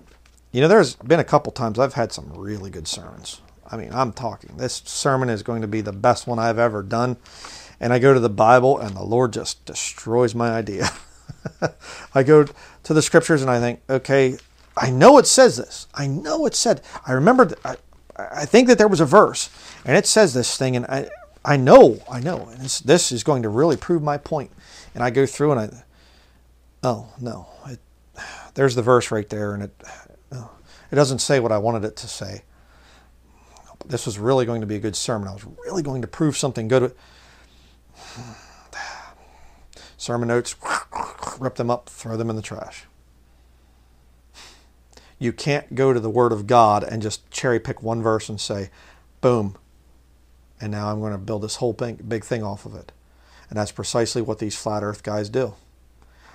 [0.53, 3.41] you know, there's been a couple times I've had some really good sermons.
[3.71, 4.57] I mean, I'm talking.
[4.57, 7.17] This sermon is going to be the best one I've ever done.
[7.79, 10.89] And I go to the Bible, and the Lord just destroys my idea.
[12.15, 12.47] I go
[12.85, 14.39] to the scriptures and I think, okay,
[14.77, 15.87] I know it says this.
[15.95, 16.83] I know it said.
[17.07, 17.51] I remember.
[17.65, 17.77] I,
[18.19, 19.51] I think that there was a verse,
[19.85, 21.09] and it says this thing, and I,
[21.45, 24.51] I know, I know, and this is going to really prove my point.
[24.95, 25.83] And I go through and I,
[26.83, 27.79] oh no, it,
[28.55, 29.83] there's the verse right there, and it,
[30.33, 30.51] oh,
[30.91, 32.43] it doesn't say what I wanted it to say.
[33.87, 35.29] This was really going to be a good sermon.
[35.29, 36.95] I was really going to prove something good.
[39.97, 40.57] Sermon notes,
[41.39, 42.85] rip them up, throw them in the trash.
[45.19, 48.41] You can't go to the Word of God and just cherry pick one verse and
[48.41, 48.71] say,
[49.21, 49.57] boom,
[50.61, 52.93] and now I'm going to build this whole big, thing off of it.
[53.49, 55.55] And that's precisely what these flat earth guys do.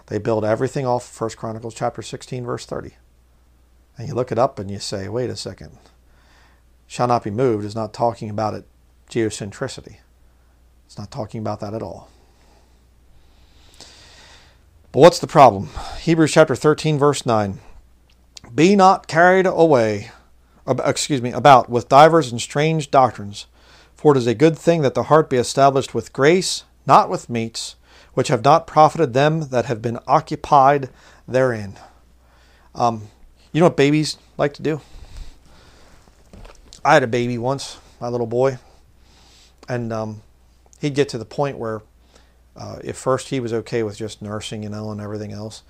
[0.07, 2.95] They build everything off 1 Chronicles chapter 16, verse 30.
[3.97, 5.77] And you look it up and you say, wait a second.
[6.91, 8.65] Shall not be moved is not talking about it
[9.09, 9.99] geocentricity.
[10.85, 12.09] It's not talking about that at all.
[14.91, 15.69] But what's the problem?
[16.01, 17.61] Hebrews chapter 13, verse 9.
[18.53, 20.11] Be not carried away,
[20.67, 23.45] excuse me, about with divers and strange doctrines,
[23.95, 27.29] for it is a good thing that the heart be established with grace, not with
[27.29, 27.77] meats,
[28.15, 30.89] which have not profited them that have been occupied
[31.25, 31.79] therein.
[32.75, 33.03] Um,
[33.53, 34.81] you know what babies like to do?
[36.83, 38.57] I had a baby once, my little boy,
[39.69, 40.21] and um,
[40.79, 41.81] he'd get to the point where
[42.55, 45.63] uh, at first, he was okay with just nursing, you know, and everything else.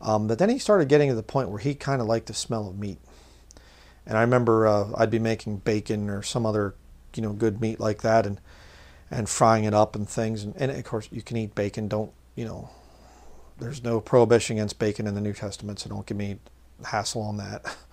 [0.00, 2.34] Um, but then he started getting to the point where he kind of liked the
[2.34, 2.98] smell of meat.
[4.06, 6.74] And I remember uh, I'd be making bacon or some other,
[7.14, 8.40] you know, good meat like that, and
[9.10, 10.42] and frying it up and things.
[10.42, 11.88] And, and of course, you can eat bacon.
[11.88, 12.70] Don't you know?
[13.58, 16.38] There's no prohibition against bacon in the New Testament, so don't give me
[16.84, 17.76] hassle on that.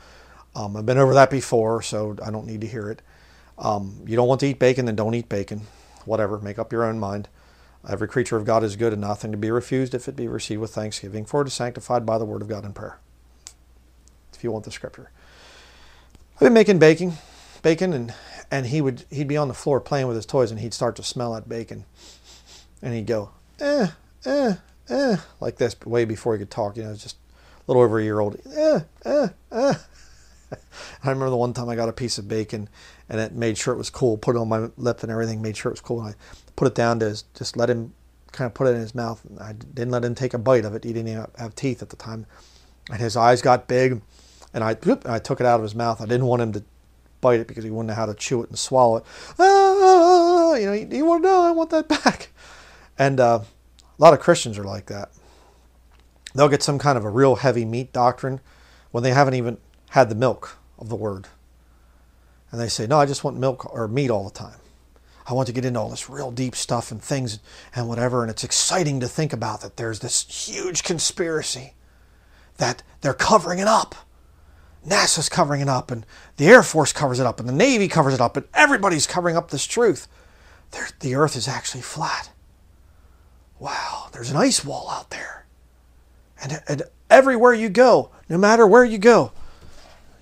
[0.55, 3.01] Um, I've been over that before, so I don't need to hear it.
[3.57, 5.61] Um, you don't want to eat bacon, then don't eat bacon.
[6.05, 7.27] Whatever, make up your own mind.
[7.87, 10.61] Every creature of God is good and nothing to be refused if it be received
[10.61, 12.99] with thanksgiving, for it is sanctified by the word of God in prayer.
[14.33, 15.09] If you want the scripture.
[16.35, 17.13] I've been making bacon,
[17.61, 18.13] bacon, and
[18.49, 20.95] and he would he'd be on the floor playing with his toys and he'd start
[20.97, 21.85] to smell that bacon.
[22.81, 23.29] And he'd go,
[23.59, 23.87] eh,
[24.25, 24.55] eh,
[24.89, 28.03] eh, like this, way before he could talk, you know, just a little over a
[28.03, 28.37] year old.
[28.55, 29.73] Eh, eh, eh.
[31.03, 32.69] I remember the one time I got a piece of bacon
[33.09, 35.57] and it made sure it was cool, put it on my lip and everything, made
[35.57, 36.01] sure it was cool.
[36.01, 36.15] And I
[36.55, 37.93] put it down to just let him
[38.31, 39.25] kind of put it in his mouth.
[39.39, 40.83] I didn't let him take a bite of it.
[40.83, 42.25] He didn't have teeth at the time.
[42.89, 44.01] And his eyes got big
[44.53, 46.01] and I, whoop, I took it out of his mouth.
[46.01, 46.63] I didn't want him to
[47.21, 49.05] bite it because he wouldn't know how to chew it and swallow it.
[49.39, 52.29] Ah, you know, you want to know, I want that back.
[52.97, 53.41] And uh,
[53.79, 55.11] a lot of Christians are like that.
[56.33, 58.39] They'll get some kind of a real heavy meat doctrine
[58.91, 59.57] when they haven't even
[59.91, 61.27] had the milk of the word.
[62.49, 64.59] And they say, no, I just want milk or meat all the time.
[65.27, 67.39] I want to get into all this real deep stuff and things
[67.75, 68.21] and whatever.
[68.21, 71.73] And it's exciting to think about that there's this huge conspiracy
[72.57, 73.95] that they're covering it up.
[74.87, 76.05] NASA's covering it up, and
[76.37, 79.37] the Air Force covers it up, and the Navy covers it up, and everybody's covering
[79.37, 80.07] up this truth.
[81.01, 82.31] the Earth is actually flat.
[83.59, 85.45] Wow, there's an ice wall out there.
[86.41, 89.33] And, and everywhere you go, no matter where you go,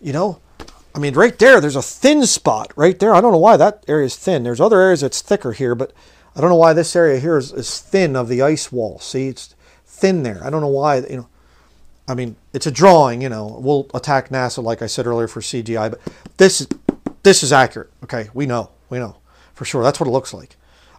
[0.02, 0.40] you know,
[0.94, 3.14] I mean, right there, there's a thin spot right there.
[3.14, 4.44] I don't know why that area is thin.
[4.44, 5.94] There's other areas that's thicker here, but
[6.36, 9.00] I don't know why this area here is, is thin of the ice wall.
[9.00, 10.44] See, it's thin there.
[10.44, 11.30] I don't know why, you know.
[12.08, 13.60] I mean, it's a drawing, you know.
[13.60, 16.02] We'll attack NASA, like I said earlier, for CGI, but
[16.38, 16.68] this is
[17.22, 17.92] this is accurate.
[18.04, 19.18] Okay, we know, we know
[19.54, 19.84] for sure.
[19.84, 20.56] That's what it looks like.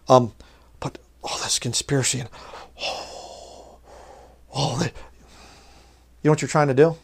[0.07, 0.33] Um,
[0.79, 2.29] but all oh, this conspiracy and
[2.81, 3.79] oh,
[4.53, 4.89] oh, you
[6.23, 6.95] know what you're trying to do,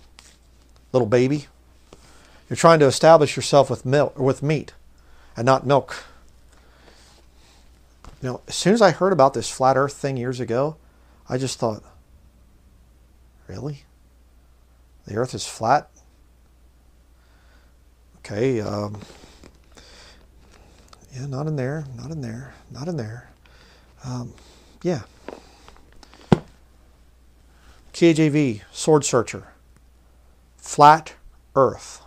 [0.93, 1.47] little baby.
[2.49, 4.73] You're trying to establish yourself with milk with meat
[5.35, 6.03] and not milk.
[8.21, 10.77] You know, as soon as I heard about this flat earth thing years ago,
[11.29, 11.83] I just thought,
[13.47, 13.83] really?
[15.05, 15.89] The earth is flat?
[18.19, 18.59] Okay.
[18.59, 18.99] Um,
[21.13, 21.85] yeah, not in there.
[21.95, 22.53] Not in there.
[22.71, 23.29] Not in there.
[24.03, 24.33] Um,
[24.83, 25.01] yeah.
[27.93, 29.43] KJV, SwordSearcher.
[30.57, 31.13] Flat
[31.55, 32.01] Earth.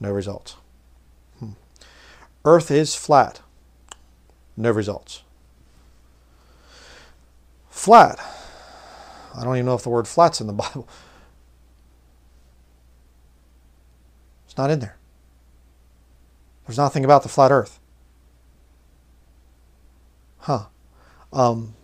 [0.00, 0.56] No results.
[1.38, 1.50] Hmm.
[2.44, 3.40] Earth is flat.
[4.56, 5.22] No results.
[7.70, 8.18] Flat.
[9.34, 10.88] I don't even know if the word flat's in the Bible.
[14.46, 14.96] It's not in there.
[16.66, 17.78] There's nothing about the flat earth.
[20.38, 20.66] Huh.
[21.32, 21.74] Um,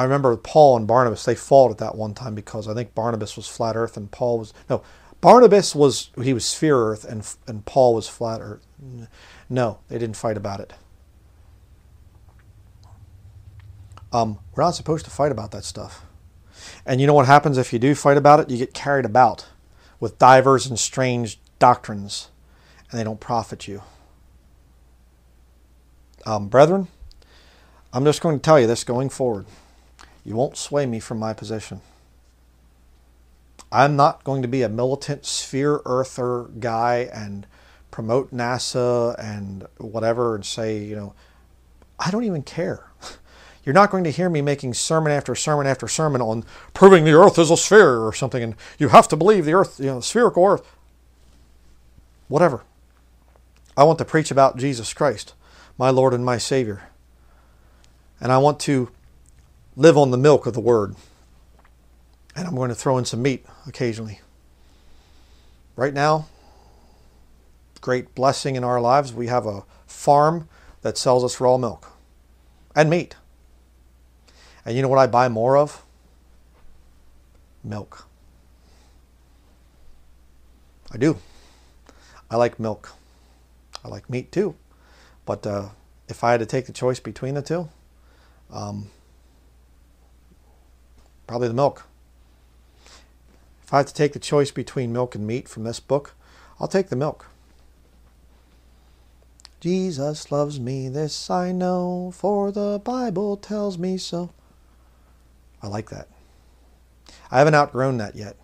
[0.00, 3.36] I remember Paul and Barnabas, they fought at that one time because I think Barnabas
[3.36, 4.82] was flat earth and Paul was, no,
[5.20, 8.66] Barnabas was, he was sphere earth and, and Paul was flat earth.
[9.50, 10.72] No, they didn't fight about it.
[14.10, 16.06] Um, we're not supposed to fight about that stuff.
[16.86, 18.48] And you know what happens if you do fight about it?
[18.48, 19.48] You get carried about
[20.00, 22.30] with divers and strange doctrines,
[22.90, 23.82] and they don't profit you.
[26.24, 26.88] Um, brethren,
[27.92, 29.44] I'm just going to tell you this going forward.
[30.30, 31.80] You won't sway me from my position.
[33.72, 37.48] I'm not going to be a militant sphere earther guy and
[37.90, 41.14] promote NASA and whatever and say, you know,
[41.98, 42.92] I don't even care.
[43.64, 47.18] You're not going to hear me making sermon after sermon after sermon on proving the
[47.18, 49.98] earth is a sphere or something and you have to believe the earth, you know,
[49.98, 50.76] spherical earth.
[52.28, 52.62] Whatever.
[53.76, 55.34] I want to preach about Jesus Christ,
[55.76, 56.82] my Lord and my Savior.
[58.20, 58.90] And I want to
[59.80, 60.94] live on the milk of the Word.
[62.36, 64.20] And I'm going to throw in some meat occasionally.
[65.74, 66.28] Right now,
[67.80, 70.50] great blessing in our lives, we have a farm
[70.82, 71.92] that sells us raw milk
[72.76, 73.16] and meat.
[74.66, 75.82] And you know what I buy more of?
[77.64, 78.06] Milk.
[80.92, 81.16] I do.
[82.30, 82.92] I like milk.
[83.82, 84.56] I like meat too.
[85.24, 85.70] But uh,
[86.06, 87.70] if I had to take the choice between the two,
[88.50, 88.90] um,
[91.30, 91.86] probably the milk.
[93.62, 96.16] If I had to take the choice between milk and meat from this book,
[96.58, 97.28] I'll take the milk.
[99.60, 104.30] Jesus loves me, this I know, for the Bible tells me so.
[105.62, 106.08] I like that.
[107.30, 108.34] I haven't outgrown that yet.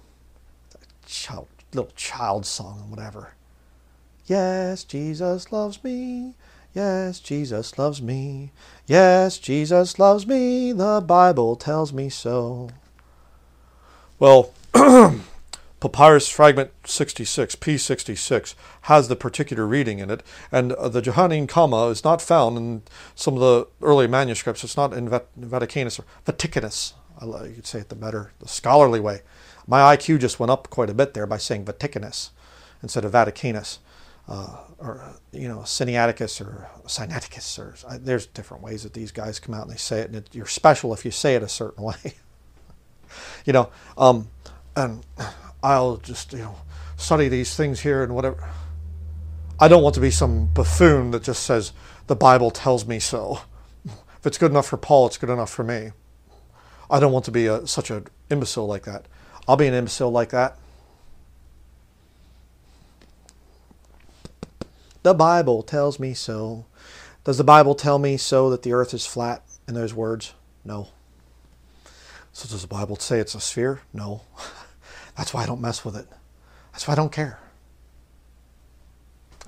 [1.07, 3.33] Child, little child song, whatever.
[4.27, 6.35] Yes, Jesus loves me.
[6.77, 8.53] Yes, Jesus loves me.
[8.87, 10.73] Yes, Jesus loves me.
[10.73, 12.69] The Bible tells me so.
[14.19, 14.53] Well,
[15.81, 20.23] Papyrus Fragment 66, P66, has the particular reading in it,
[20.53, 22.83] and uh, the Johannine comma is not found in
[23.15, 24.63] some of the early manuscripts.
[24.63, 26.93] It's not in Vaticanus or Vaticanus.
[27.23, 29.23] You could say it the better, the scholarly way.
[29.67, 32.33] My IQ just went up quite a bit there by saying Vaticanus
[32.83, 33.79] instead of Vaticanus,
[34.29, 39.39] uh, or you know, Sinaiticus or Sinaiticus, or uh, there's different ways that these guys
[39.39, 41.49] come out and they say it, and it, you're special if you say it a
[41.49, 42.15] certain way.
[43.45, 44.29] you know, um,
[44.75, 45.05] and
[45.63, 46.57] I'll just you know
[46.97, 48.49] study these things here and whatever.
[49.59, 51.73] I don't want to be some buffoon that just says
[52.09, 53.41] the Bible tells me so.
[53.85, 55.93] If it's good enough for Paul, it's good enough for me.
[56.91, 59.07] I don't want to be a, such an imbecile like that.
[59.49, 60.59] I'll be an imbecile like that.
[65.07, 66.65] The Bible tells me so.
[67.23, 70.35] Does the Bible tell me so that the earth is flat in those words?
[70.65, 70.89] No.
[72.33, 73.83] So does the Bible say it's a sphere?
[73.93, 74.23] No.
[75.17, 76.09] That's why I don't mess with it.
[76.73, 77.39] That's why I don't care.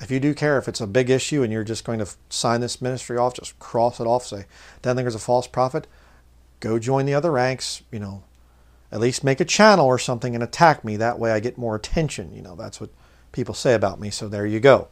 [0.00, 2.60] If you do care, if it's a big issue and you're just going to sign
[2.60, 4.44] this ministry off, just cross it off, say,
[4.84, 5.88] Denlinger's a false prophet,
[6.60, 8.22] go join the other ranks, you know,
[8.92, 10.96] at least make a channel or something and attack me.
[10.96, 12.32] That way I get more attention.
[12.32, 12.90] You know, that's what
[13.32, 14.10] people say about me.
[14.10, 14.86] So there you go.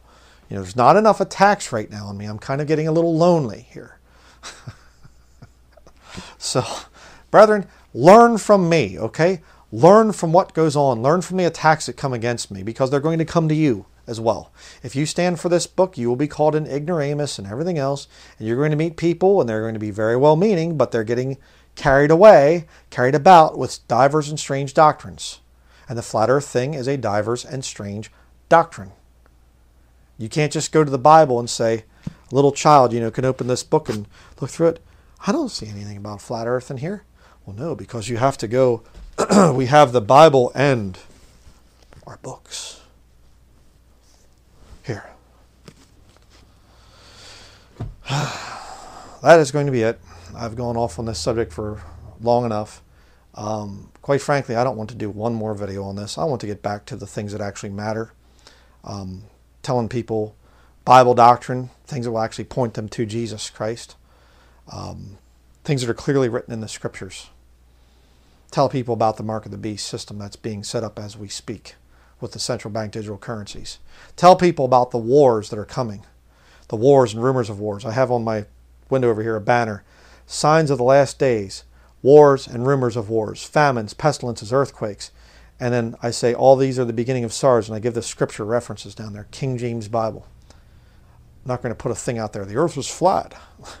[0.49, 2.25] You know, there's not enough attacks right now on me.
[2.25, 3.99] I'm kind of getting a little lonely here.
[6.37, 6.63] so,
[7.31, 9.41] brethren, learn from me, okay?
[9.71, 11.01] Learn from what goes on.
[11.01, 13.85] Learn from the attacks that come against me because they're going to come to you
[14.07, 14.51] as well.
[14.81, 18.07] If you stand for this book, you will be called an ignoramus and everything else,
[18.39, 20.91] and you're going to meet people, and they're going to be very well meaning, but
[20.91, 21.37] they're getting
[21.75, 25.41] carried away, carried about with divers and strange doctrines.
[25.89, 28.09] And the flat earth thing is a divers and strange
[28.49, 28.91] doctrine.
[30.17, 31.83] You can't just go to the Bible and say,
[32.31, 34.07] a little child, you know, can open this book and
[34.41, 34.83] look through it.
[35.25, 37.03] I don't see anything about flat earth in here.
[37.45, 38.83] Well, no, because you have to go,
[39.53, 40.97] we have the Bible and
[42.05, 42.81] our books.
[44.83, 45.09] Here.
[48.09, 49.99] that is going to be it.
[50.35, 51.81] I've gone off on this subject for
[52.21, 52.81] long enough.
[53.35, 56.17] Um, quite frankly, I don't want to do one more video on this.
[56.17, 58.11] I want to get back to the things that actually matter.
[58.83, 59.23] Um,
[59.67, 60.33] telling people
[60.85, 63.97] Bible doctrine, things that will actually point them to Jesus Christ,
[64.71, 65.17] um,
[65.65, 67.31] things that are clearly written in the scriptures.
[68.49, 71.27] Tell people about the mark of the beast system that's being set up as we
[71.27, 71.75] speak
[72.21, 73.79] with the central bank digital currencies.
[74.15, 76.05] Tell people about the wars that are coming,
[76.69, 77.83] the wars and rumors of wars.
[77.83, 78.45] I have on my
[78.89, 79.83] window over here a banner
[80.25, 81.65] signs of the last days,
[82.01, 85.11] wars and rumors of wars, famines, pestilences, earthquakes.
[85.59, 88.01] And then I say, all these are the beginning of sorrows, and I give the
[88.01, 90.27] scripture references down there, King James Bible.
[90.49, 92.45] I'm not going to put a thing out there.
[92.45, 93.33] The earth was flat.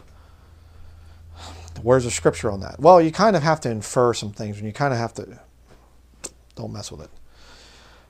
[1.83, 2.79] Where's the scripture on that?
[2.79, 5.39] Well, you kind of have to infer some things, and you kind of have to.
[6.55, 7.11] Don't mess with it.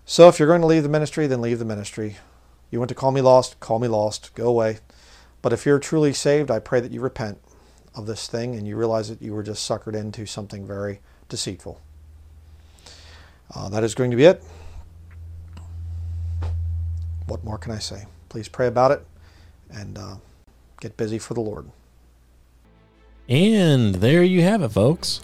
[0.05, 2.17] So if you're going to leave the ministry, then leave the ministry.
[2.71, 3.59] You want to call me lost?
[3.59, 4.33] Call me lost.
[4.35, 4.79] Go away.
[5.41, 7.39] But if you're truly saved, I pray that you repent
[7.93, 11.81] of this thing and you realize that you were just suckered into something very deceitful.
[13.53, 14.43] Uh, that is going to be it.
[17.27, 18.05] What more can I say?
[18.29, 19.05] Please pray about it
[19.69, 20.15] and uh,
[20.79, 21.69] get busy for the Lord.
[23.29, 25.21] And there you have it, folks.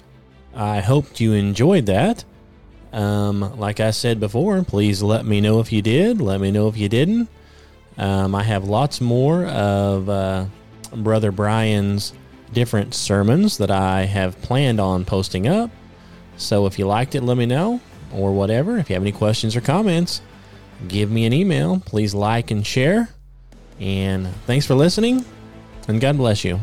[0.53, 2.25] I hoped you enjoyed that.
[2.91, 6.21] Um, like I said before, please let me know if you did.
[6.21, 7.29] Let me know if you didn't.
[7.97, 10.45] Um, I have lots more of uh,
[10.95, 12.13] Brother Bryan's
[12.51, 15.71] different sermons that I have planned on posting up.
[16.37, 17.79] So if you liked it, let me know,
[18.13, 18.77] or whatever.
[18.77, 20.21] If you have any questions or comments,
[20.87, 21.81] give me an email.
[21.85, 23.09] Please like and share.
[23.79, 25.25] And thanks for listening,
[25.87, 26.59] and God bless you.